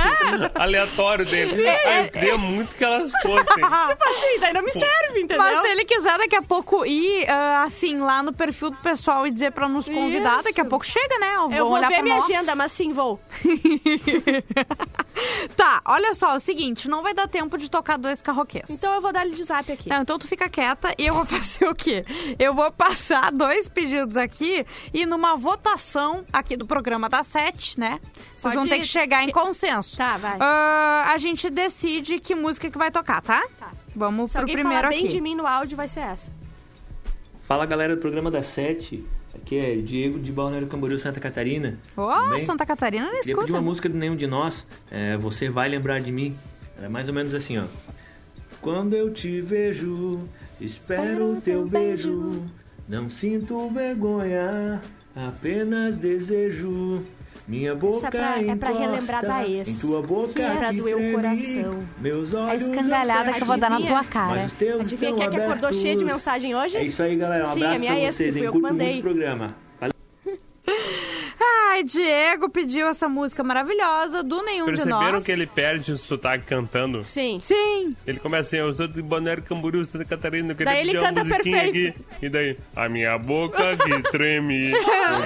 aleatório 0.55 1.25
dele? 1.25 1.67
Ah, 1.69 1.97
eu 2.03 2.11
queria 2.11 2.37
muito 2.37 2.75
que 2.75 2.83
elas 2.83 3.11
fossem. 3.21 3.43
tipo 3.55 4.09
assim, 4.09 4.39
daí 4.39 4.53
não 4.53 4.61
me 4.63 4.71
serve, 4.71 5.19
entendeu? 5.21 5.37
Mas 5.37 5.61
se 5.61 5.67
ele 5.67 5.85
quiser 5.85 6.17
daqui 6.17 6.35
a 6.35 6.41
pouco 6.41 6.85
ir, 6.85 7.29
ah, 7.29 7.63
assim, 7.63 7.99
lá 7.99 8.23
no 8.23 8.33
perfil 8.33 8.71
do 8.71 8.77
pessoal 8.77 9.25
e 9.27 9.31
dizer 9.31 9.51
pra 9.51 9.67
nos 9.67 9.85
convidar, 9.87 10.35
Isso. 10.35 10.43
daqui 10.45 10.61
a 10.61 10.65
pouco 10.65 10.85
chega, 10.85 11.17
né? 11.19 11.35
Eu 11.35 11.49
vou 11.65 11.73
olhar 11.73 11.87
ver 11.89 11.95
pra 11.95 12.03
minha 12.03 12.15
nós. 12.17 12.29
agenda, 12.29 12.55
mas 12.55 12.71
sim, 12.71 12.91
vou. 12.93 13.19
Tá, 15.55 15.81
olha 15.85 16.13
só, 16.15 16.33
é 16.33 16.37
o 16.37 16.39
seguinte, 16.39 16.87
não 16.87 17.01
vai 17.03 17.13
dar 17.13 17.27
tempo 17.27 17.57
de 17.57 17.69
tocar 17.69 17.97
dois 17.97 18.21
carroquês. 18.21 18.69
Então 18.69 18.93
eu 18.93 19.01
vou 19.01 19.11
dar-lhe 19.11 19.35
de 19.35 19.43
zap 19.43 19.71
aqui. 19.71 19.89
Não, 19.89 20.01
então 20.01 20.17
tu 20.19 20.27
fica 20.27 20.49
quieta 20.49 20.93
e 20.97 21.05
eu 21.05 21.13
vou 21.13 21.25
fazer 21.27 21.65
o 21.65 21.75
quê? 21.75 22.05
Eu 22.39 22.53
vou 22.53 22.71
passar 22.71 23.31
dois 23.31 23.67
pedidos 23.67 24.17
aqui 24.17 24.65
e 24.93 25.05
numa 25.05 25.35
votação 25.35 26.25
aqui 26.31 26.55
do 26.57 26.65
programa 26.65 27.09
da 27.09 27.23
Sete, 27.23 27.79
né? 27.79 27.99
Vocês 28.35 28.41
Pode 28.41 28.55
vão 28.55 28.67
ter 28.67 28.75
ir. 28.77 28.79
que 28.81 28.87
chegar 28.87 29.23
em 29.23 29.31
consenso. 29.31 29.97
Tá, 29.97 30.17
vai. 30.17 30.37
Ah, 30.39 31.11
a 31.13 31.17
gente 31.17 31.49
decide 31.49 32.19
que 32.19 32.35
música 32.35 32.69
que 32.69 32.77
vai 32.77 32.91
tocar, 32.91 33.21
tá? 33.21 33.45
Tá. 33.59 33.71
Vamos 33.95 34.31
Se 34.31 34.37
pro 34.37 34.45
primeiro 34.47 34.69
falar 34.69 34.89
bem 34.89 34.99
aqui. 35.05 35.09
de 35.09 35.21
mim 35.21 35.35
no 35.35 35.45
áudio, 35.45 35.77
vai 35.77 35.87
ser 35.87 36.01
essa. 36.01 36.31
Fala 37.45 37.65
galera 37.65 37.95
do 37.95 38.01
programa 38.01 38.31
da 38.31 38.41
Sete, 38.41 39.05
aqui 39.43 39.57
é 39.57 39.75
Diego 39.75 40.17
de 40.17 40.31
Balneário 40.31 40.67
Camboriú, 40.67 40.97
Santa 40.97 41.19
Catarina. 41.19 41.77
Tudo 41.93 42.29
bem? 42.31 42.45
Santa 42.45 42.65
Catarina 42.65 43.07
não 43.07 43.19
escuta. 43.19 43.41
pedir 43.41 43.51
uma 43.51 43.61
música 43.61 43.89
do 43.89 43.97
Nenhum 43.97 44.15
de 44.15 44.25
Nós, 44.25 44.65
é, 44.89 45.17
Você 45.17 45.49
Vai 45.49 45.67
Lembrar 45.69 45.99
de 45.99 46.11
Mim. 46.11 46.35
É 46.81 46.87
mais 46.87 47.07
ou 47.09 47.13
menos 47.13 47.33
assim, 47.35 47.57
ó. 47.59 47.65
Quando 48.61 48.95
eu 48.95 49.13
te 49.13 49.41
vejo, 49.41 50.21
espero 50.59 51.33
o 51.33 51.41
teu 51.41 51.67
beijo, 51.67 52.43
não 52.87 53.09
sinto 53.09 53.69
vergonha, 53.69 54.81
apenas 55.15 55.95
desejo. 55.95 57.03
Minha 57.45 57.75
boca 57.75 58.07
é 58.07 58.09
pra- 58.09 58.41
é 58.41 58.55
pra 58.55 58.69
relembrar 58.69 59.01
encosta 59.03 59.27
da 59.27 59.45
ex, 59.45 59.67
Em 59.67 59.77
tua 59.79 60.01
boca 60.01 60.31
que 60.31 60.41
é 60.41 60.55
pra 60.55 60.71
doer 60.71 60.95
o 60.95 61.11
coração. 61.13 61.83
Meus 61.99 62.33
A 62.33 62.39
olhos 62.43 62.63
escangalhada 62.63 63.33
que 63.33 63.41
eu 63.41 63.45
vou 63.47 63.57
dar 63.57 63.69
na 63.69 63.81
tua 63.81 64.03
cara. 64.05 64.27
Mas 64.35 64.45
os 64.45 64.53
teus 64.53 64.79
Adivinha 64.87 65.13
quem 65.13 65.25
é 65.25 65.29
que 65.29 65.35
acordou 65.35 65.73
cheia 65.73 65.95
de 65.95 66.05
mensagem 66.05 66.55
hoje? 66.55 66.77
É 66.77 66.85
isso 66.85 67.03
aí, 67.03 67.17
galera. 67.17 67.49
Um 67.49 67.53
Sim, 67.53 67.63
abraço 67.63 67.75
a 67.75 67.79
minha 67.79 67.91
pra 67.91 68.01
ex, 68.01 68.15
vocês, 68.15 68.33
que 68.33 68.39
hein? 68.39 68.45
Curto 68.51 68.61
mandei. 68.61 68.87
muito 68.93 68.99
o 68.99 69.03
programa. 69.03 69.55
Diego 71.83 72.49
pediu 72.49 72.87
essa 72.87 73.07
música 73.09 73.43
maravilhosa 73.43 74.23
do 74.23 74.41
Nenhum 74.43 74.65
de 74.65 74.71
Perceberam 74.73 75.11
Nós. 75.13 75.23
que 75.25 75.31
ele 75.31 75.45
perde 75.47 75.91
o 75.91 75.97
sotaque 75.97 76.45
cantando? 76.45 77.03
Sim. 77.03 77.39
Sim. 77.39 77.95
Ele 78.07 78.19
começa 78.19 78.47
assim, 78.47 78.57
eu 78.57 78.73
sou 78.73 78.87
de 78.87 79.01
Balneário 79.01 79.43
Camboriú, 79.43 79.83
Santa 79.85 80.05
Catarina, 80.05 80.51
eu 80.51 80.55
queria 80.55 80.71
Daí 80.73 80.81
ele 80.81 80.91
pedir 80.93 80.99
uma 80.99 81.07
canta 81.09 81.23
musiquinha 81.23 81.61
perfeito. 81.63 81.99
aqui. 81.99 82.25
E 82.25 82.29
daí, 82.29 82.57
a 82.75 82.89
minha 82.89 83.17
boca 83.17 83.77
que 83.77 84.01
treme. 84.11 84.71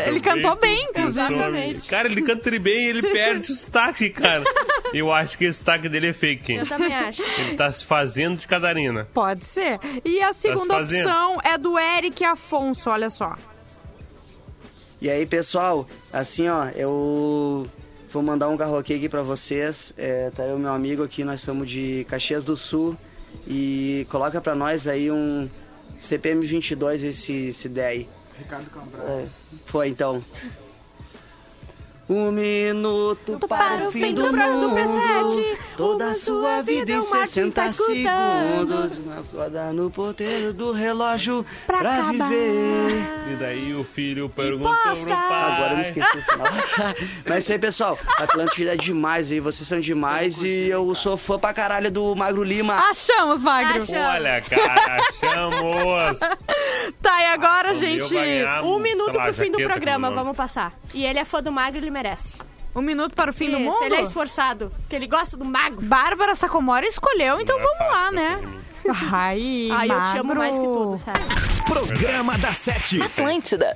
Ele 0.06 0.20
cantou 0.20 0.56
bem, 0.56 0.90
exatamente. 0.96 1.88
Cara, 1.90 2.08
ele 2.08 2.22
canta 2.22 2.52
bem 2.60 2.86
e 2.86 2.90
ele 2.90 3.02
perde 3.02 3.52
o 3.52 3.56
sotaque, 3.56 4.10
cara. 4.10 4.44
Eu 4.94 5.12
acho 5.12 5.38
que 5.38 5.46
esse 5.46 5.60
sotaque 5.60 5.90
dele 5.90 6.08
é 6.08 6.14
fake. 6.14 6.54
Eu 6.54 6.66
também 6.66 6.94
acho. 6.94 7.22
Ele 7.22 7.56
tá 7.56 7.70
se 7.72 7.84
fazendo 7.84 8.38
de 8.38 8.48
Catarina. 8.48 9.06
Pode 9.14 9.46
ser. 9.46 9.80
E 10.06 10.22
a 10.22 10.32
segunda 10.34 10.76
Tá 10.76 10.80
fazendo. 10.80 11.06
opção 11.08 11.38
é 11.44 11.58
do 11.58 11.78
Eric 11.78 12.24
Afonso, 12.24 12.90
olha 12.90 13.10
só. 13.10 13.36
E 15.00 15.10
aí, 15.10 15.26
pessoal, 15.26 15.88
assim, 16.12 16.48
ó, 16.48 16.70
eu 16.70 17.70
Vou 18.10 18.24
mandar 18.24 18.48
um 18.48 18.56
carro 18.56 18.78
aqui 18.78 19.10
pra 19.10 19.22
vocês. 19.22 19.94
É, 19.98 20.32
tá 20.32 20.44
eu 20.44 20.58
e 20.58 20.62
meu 20.62 20.72
amigo 20.72 21.04
aqui, 21.04 21.24
nós 21.24 21.42
somos 21.42 21.70
de 21.70 22.06
Caxias 22.10 22.44
do 22.44 22.56
Sul. 22.56 22.98
E 23.46 24.08
coloca 24.10 24.40
pra 24.40 24.56
nós 24.56 24.88
aí 24.88 25.12
um 25.12 25.50
CPM 26.00 26.46
22 26.46 27.04
esse, 27.04 27.50
esse 27.50 27.68
ideia 27.68 27.90
aí. 27.90 28.10
Ricardo 28.38 28.70
Cambrai. 28.70 29.06
É, 29.08 29.28
foi 29.66 29.90
então. 29.90 30.24
Um 32.10 32.32
minuto 32.32 33.38
para 33.50 33.90
o 33.90 33.92
fim 33.92 34.14
do 34.14 34.32
do 34.32 34.38
mundo. 34.38 34.74
presente. 34.74 35.60
Toda 35.76 36.12
a 36.12 36.16
sua 36.16 36.62
vida 36.62 36.92
em 36.94 37.00
o 37.00 37.10
Martin 37.10 37.52
60 37.52 37.52
tá 37.52 37.68
escutando. 37.68 38.90
segundos. 38.90 39.06
Uma 39.06 39.24
corda 39.24 39.74
no 39.74 39.92
ponteiro 39.92 40.54
do 40.54 40.72
relógio 40.72 41.46
Pra 41.66 41.80
pra, 41.80 42.04
viver. 42.04 42.92
E 43.30 43.36
daí 43.36 43.74
o 43.76 43.84
filho 43.84 44.30
perguntou 44.30 44.74
pro 44.74 45.06
pai. 45.06 45.52
Agora 45.52 45.72
eu 45.72 45.76
me 45.76 45.82
esqueci 45.82 46.18
o 46.18 46.22
final. 46.22 46.48
Mas 47.26 47.36
é 47.36 47.38
isso 47.40 47.52
aí, 47.52 47.60
pessoal. 47.60 48.00
Atlântida 48.18 48.74
é 48.74 48.78
demais 48.78 49.30
aí. 49.30 49.42
Vocês 49.42 49.68
são 49.68 49.80
demais. 49.80 50.42
E 50.42 50.70
eu 50.70 50.96
sou 50.96 51.18
fã 51.18 51.38
pra 51.38 51.54
caralho 51.54 51.92
do 51.92 52.16
Magro 52.16 52.42
Lima. 52.42 52.76
Achamos, 52.90 53.44
Magro. 53.44 53.84
Olha, 54.14 54.42
cara, 54.42 54.98
achamos! 54.98 56.20
Tá, 57.02 57.22
e 57.22 57.26
agora, 57.26 57.67
O 57.67 57.67
meu 57.67 57.67
gente? 57.78 58.10
ganhar, 58.10 58.64
Um 58.64 58.80
minuto 58.80 59.16
lá, 59.16 59.26
pro 59.26 59.34
fim 59.34 59.52
do 59.52 59.58
programa, 59.58 60.12
vamos 60.12 60.36
passar. 60.36 60.74
E 60.94 61.06
ele 61.06 61.20
é 61.20 61.26
fã 61.26 61.42
do 61.42 61.52
magro, 61.52 61.80
ele 61.80 61.90
merece. 61.92 62.38
Um 62.76 62.82
minuto 62.82 63.16
para 63.16 63.32
o 63.32 63.34
fim 63.34 63.50
do 63.50 63.58
Isso, 63.58 63.72
mundo? 63.72 63.84
ele 63.84 63.96
é 63.96 64.02
esforçado, 64.02 64.72
porque 64.82 64.96
ele 64.96 65.08
gosta 65.08 65.36
do 65.36 65.44
magro. 65.46 65.82
Bárbara 65.82 66.36
Sacomori 66.36 66.86
escolheu, 66.88 67.40
então 67.42 67.58
Não 67.58 67.64
é 67.66 67.68
vamos 67.78 67.94
lá, 67.94 68.12
né? 68.12 68.42
Ai, 69.12 69.70
Ai, 69.72 69.88
eu 69.92 70.04
te 70.12 70.18
amo 70.20 70.24
magro. 70.30 70.38
mais 70.40 70.58
que 70.58 70.64
tudo, 70.66 70.98
sério. 70.98 71.22
Programa 71.66 72.38
da 72.38 72.54
Sete. 72.54 73.02
Atlântida. 73.02 73.76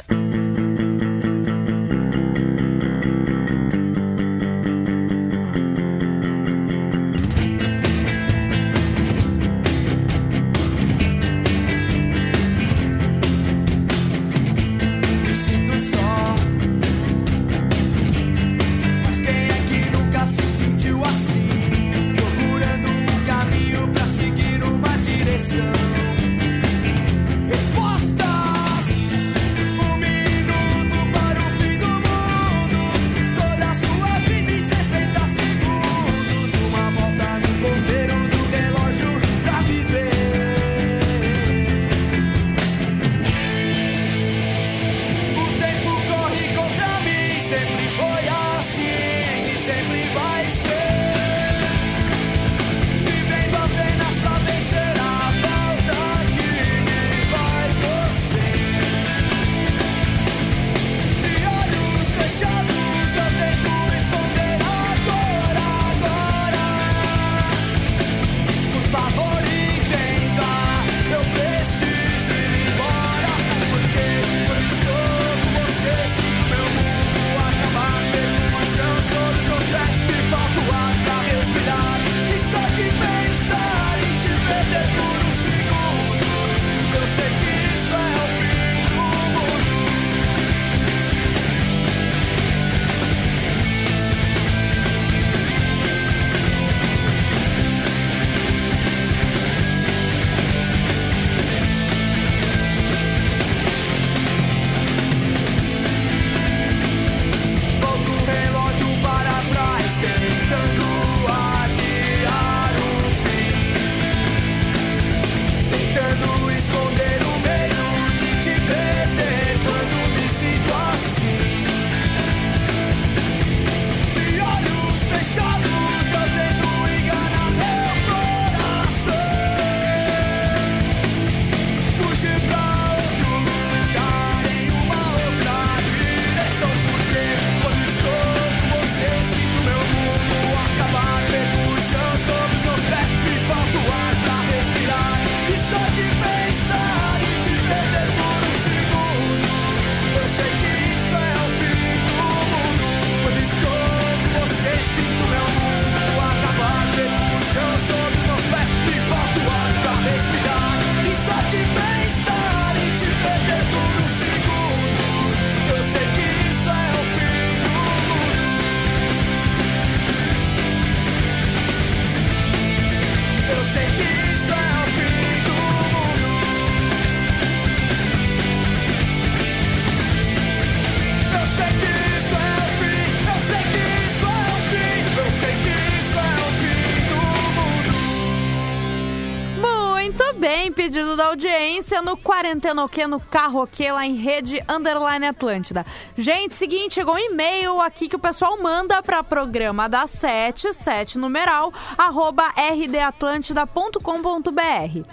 No 192.02 192.18
Quarentena 192.18 192.84
o 192.84 192.90
quê? 192.90 193.08
No 193.08 193.20
Carro 193.20 193.64
o 193.64 193.68
quê? 193.68 193.92
Lá 193.92 194.06
em 194.06 194.16
Rede 194.16 194.62
Underline 194.68 195.28
Atlântida. 195.28 195.86
Gente, 196.18 196.56
seguinte, 196.56 196.96
chegou 196.96 197.16
um 197.16 197.18
e-mail 197.18 197.80
aqui 197.80 198.08
que 198.08 198.16
o 198.16 198.20
pessoal 198.20 198.58
manda 198.62 199.02
para 199.04 199.24
programa 199.24 199.88
da 199.88 200.08
7, 200.08 200.74
7 200.74 201.18
numeral, 201.18 201.72
arroba 201.98 202.52
rdatlântida.com.br. 202.56 205.08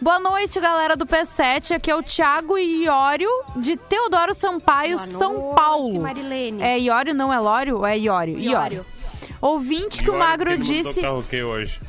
Boa 0.00 0.18
noite, 0.18 0.60
galera 0.60 0.96
do 0.96 1.06
P7. 1.06 1.76
Aqui 1.76 1.90
é 1.90 1.96
o 1.96 2.02
Thiago 2.02 2.58
Iório, 2.58 3.30
de 3.56 3.76
Teodoro 3.76 4.34
Sampaio, 4.34 4.96
Boa 4.96 5.08
São 5.08 5.32
noite, 5.34 5.54
Paulo. 5.54 6.00
Marilene. 6.00 6.62
É 6.62 6.78
Iório, 6.78 7.14
não 7.14 7.32
é 7.32 7.38
Lório? 7.38 7.84
É 7.84 7.98
Iório? 7.98 8.38
Iório. 8.38 8.86
Ouvinte 9.40 10.02
que 10.02 10.10
o 10.10 10.18
Magro 10.18 10.58
disse. 10.58 11.00
carro 11.00 11.22
que 11.22 11.42
hoje. 11.42 11.80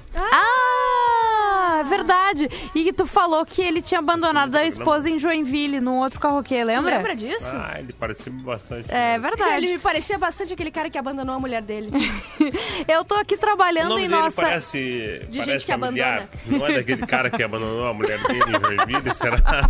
Ah! 1.62 1.80
é 1.80 1.84
verdade. 1.84 2.50
E 2.76 2.92
tu 2.94 3.06
falou 3.06 3.46
que 3.46 3.62
ele 3.62 3.82
tinha 3.82 4.00
abandonado 4.00 4.56
a 4.56 4.66
esposa 4.66 5.10
em 5.10 5.18
Joinville, 5.20 5.80
num 5.80 6.00
outro 6.00 6.20
carroquê, 6.20 6.64
lembra? 6.64 6.98
lembra 6.98 7.16
disso? 7.16 7.50
Ah, 7.52 7.76
ele 7.80 7.94
parecia 7.94 8.32
bastante. 8.32 8.92
É 8.92 9.18
verdade. 9.20 9.66
Ele 9.66 9.74
me 9.74 9.80
parecia 9.80 10.18
bastante 10.18 10.54
aquele 10.54 10.72
cara 10.72 10.90
que 10.90 10.98
abandonou 10.98 11.36
a 11.36 11.40
mulher 11.40 11.62
dele. 11.62 11.90
Eu 12.88 13.04
tô 13.06 13.16
aqui 13.16 13.36
O 13.36 13.38
trabalhando 13.38 13.90
nome 13.90 14.02
em 14.06 14.10
dele 14.10 14.22
nossa. 14.22 14.42
parece, 14.42 14.78
De 15.30 15.40
parece 15.40 15.52
gente 15.52 15.66
que 15.66 15.72
familiar. 15.72 16.28
abandona. 16.46 16.60
Não 16.60 16.68
é 16.68 16.74
daquele 16.78 17.06
cara 17.08 17.30
que 17.30 17.44
abandonou 17.44 17.88
a 17.88 17.94
mulher 17.94 18.20
dele 18.24 18.40
em 18.40 18.60
Joinville, 18.66 19.14
será? 19.16 19.70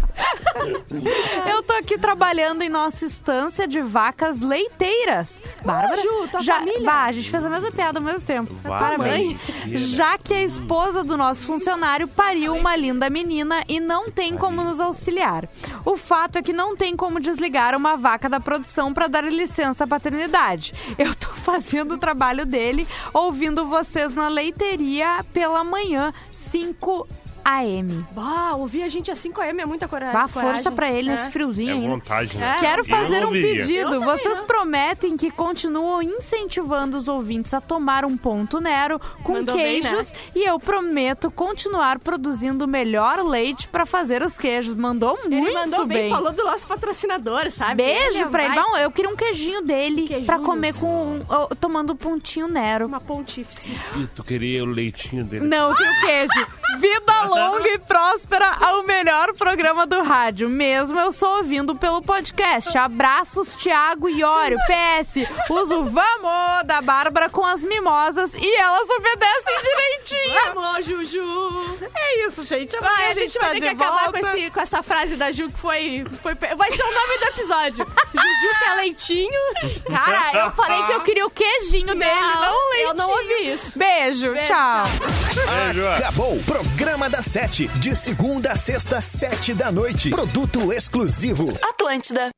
Eu 1.50 1.64
tô 1.64 1.74
aqui 1.74 1.98
trabalhando 1.98 2.62
em 2.62 2.70
nossa 2.70 3.06
estância 3.06 3.68
de 3.68 3.82
vacas 3.82 4.42
leiteiras. 4.42 5.42
Bárbara, 5.64 6.02
Ju, 6.02 6.28
tua 6.30 6.42
já, 6.42 6.60
família. 6.60 6.82
Bah, 6.82 7.06
a 7.06 7.12
gente 7.12 7.30
fez 7.30 7.44
a 7.46 7.50
mesma 7.50 7.72
piada 7.72 8.00
ao 8.00 8.04
mesmo 8.04 8.22
tempo. 8.22 8.54
Parabéns. 8.64 9.39
Já 9.66 10.18
que 10.18 10.34
a 10.34 10.44
esposa 10.44 11.04
do 11.04 11.18
nosso 11.18 11.46
funcionário 11.46 11.80
pariu 12.07 12.55
uma 12.55 12.75
linda 12.75 13.09
menina 13.09 13.63
e 13.67 13.79
não 13.79 14.11
tem 14.11 14.38
como 14.38 14.63
nos 14.63 14.79
auxiliar. 14.79 15.47
O 15.86 15.97
fato 15.97 16.38
é 16.38 16.41
que 16.41 16.53
não 16.53 16.75
tem 16.75 16.95
como 16.95 17.19
desligar 17.19 17.75
uma 17.75 17.95
vaca 17.97 18.29
da 18.29 18.39
produção 18.39 18.93
para 18.93 19.07
dar 19.07 19.23
licença 19.23 19.84
à 19.84 19.88
paternidade. 19.88 20.73
Eu 20.97 21.15
tô 21.15 21.29
fazendo 21.41 21.95
o 21.95 21.97
trabalho 21.97 22.45
dele, 22.45 22.88
ouvindo 23.13 23.65
vocês 23.65 24.15
na 24.15 24.27
leiteria 24.27 25.25
pela 25.34 25.63
manhã, 25.63 26.13
5 26.51 27.07
AM. 27.44 28.06
Bah, 28.12 28.56
ouvir 28.56 28.84
a 28.84 28.89
gente 28.89 29.12
às 29.12 29.20
5am 29.20 29.60
é 29.60 29.66
muita 29.66 29.88
cora 29.88 30.12
Dá 30.12 30.28
coragem. 30.28 30.54
força 30.54 30.72
pra 30.72 30.92
ele 30.92 31.10
É. 31.10 31.14
nesse 31.14 31.32
friozinho 31.32 31.70
É 31.72 31.74
ainda. 31.74 31.88
vontade, 31.88 32.38
né? 32.38 32.58
Quero 32.60 32.84
fazer 32.86 33.26
um 33.26 33.32
pedido. 33.32 34.00
Vocês 34.02 34.38
não. 34.39 34.46
prometem 34.46 35.18
que 35.18 35.30
continuam 35.32 36.02
incentivando 36.02 36.98
os 36.98 37.08
ouvintes 37.08 37.54
a 37.54 37.62
tomar 37.62 38.06
um 38.06 38.16
ponto 38.18 38.60
Nero 38.60 39.00
com 39.24 39.34
Mandou 39.34 39.56
bem, 39.56 39.82
né? 39.82 39.89
queijos 39.89 40.12
e 40.36 40.44
eu 40.48 40.60
prometo 40.60 41.30
continuar 41.32 42.00
produzindo 42.00 42.66
o 42.66 42.68
melhor 42.68 43.20
leite 43.26 43.68
pra 43.68 43.86
fazer 43.86 44.22
os 44.22 44.38
queijos. 44.38 44.76
Mandou 44.76 45.18
muito 45.24 45.34
Ele 45.34 45.54
mandou 45.54 45.86
bem, 45.86 46.02
bem. 46.04 46.10
falou 46.10 46.32
do 46.32 46.44
nosso 46.44 46.68
patrocinador, 46.68 47.52
sabe? 47.52 47.84
Beijo 47.84 48.28
pra 48.30 48.46
ele. 48.46 48.56
Não, 48.56 48.78
eu 48.78 48.92
queria 48.92 49.10
um 49.10 49.16
queijinho 49.16 49.62
dele 49.62 50.02
Queijinhos. 50.04 50.26
pra 50.26 50.39
comer 50.39 50.74
com 50.76 51.20
tomando 51.60 51.96
pontinho 51.96 52.48
Nero. 52.48 52.86
Uma 52.86 53.00
pontífice. 53.00 53.72
E 53.98 54.08
tu 54.08 54.24
queria 54.24 54.64
o 54.64 54.68
leitinho 54.68 55.24
dele. 55.24 55.46
Não, 55.46 55.70
eu 55.70 55.76
quero 55.76 56.02
queijo. 56.02 56.48
Vida 56.80 57.14
longa 57.36 57.67
e 57.69 57.77
próspera 57.79 58.49
ao 58.61 58.84
melhor 58.84 59.34
programa 59.34 59.86
do 59.88 60.01
rádio. 60.03 60.49
Mesmo 60.49 60.99
eu 60.99 61.11
só 61.11 61.38
ouvindo 61.38 61.75
pelo 61.75 62.01
podcast. 62.01 62.77
Abraços, 62.77 63.53
Thiago 63.53 64.09
e 64.09 64.19
Iório. 64.19 64.57
PS, 64.67 65.27
uso 65.49 65.84
Vamos 65.86 66.63
da 66.65 66.82
Bárbara 66.82 67.29
com 67.29 67.45
as 67.45 67.61
mimosas 67.61 68.32
e 68.34 68.55
elas 68.55 68.89
obedecem 68.89 69.61
direitinho. 69.63 70.53
Vamos, 70.55 70.86
Juju! 70.86 71.79
É 71.95 72.27
isso, 72.27 72.45
gente. 72.45 72.77
Vai, 72.79 73.11
a 73.11 73.13
gente 73.13 73.34
tá 73.38 73.47
vai 73.47 73.51
ter 73.51 73.59
de 73.61 73.75
que 73.75 73.84
acabar 73.84 74.03
volta. 74.05 74.19
com, 74.19 74.27
esse- 74.27 74.51
com 74.51 74.59
essa 74.59 74.84
frase 74.84 75.15
da 75.15 75.32
Ju 75.32 75.47
que 75.49 75.57
foi, 75.57 76.05
foi. 76.21 76.36
Vai 76.36 76.71
ser 76.71 76.84
o 76.84 76.93
nome 76.93 77.17
do 77.19 77.23
episódio. 77.29 77.88
Juju 78.13 78.59
que 78.59 78.69
é 78.69 78.75
leitinho. 78.75 79.41
Cara, 79.89 80.45
eu 80.45 80.51
falei 80.51 80.84
que 80.84 80.91
eu 80.91 81.01
queria 81.01 81.25
o 81.25 81.29
queijinho 81.29 81.95
dele, 81.95 82.19
não 82.21 82.53
o 82.55 82.69
leitinho. 82.71 82.88
Eu 82.89 82.93
não 82.95 83.09
ouvi 83.09 83.51
isso. 83.53 83.77
Beijo, 83.77 84.32
Beijo, 84.32 84.47
tchau. 84.47 84.84
Beijo. 85.34 85.88
Acabou. 85.88 86.38
Programa 86.45 87.09
da 87.09 87.20
Sete. 87.22 87.67
De 87.80 87.95
segunda 87.95 88.51
a 88.51 88.55
sexta, 88.55 88.99
sete 88.99 89.53
da 89.53 89.72
noite. 89.72 90.09
Produto 90.09 90.74
exclusivo. 90.74 91.49
Atlântida. 91.61 92.30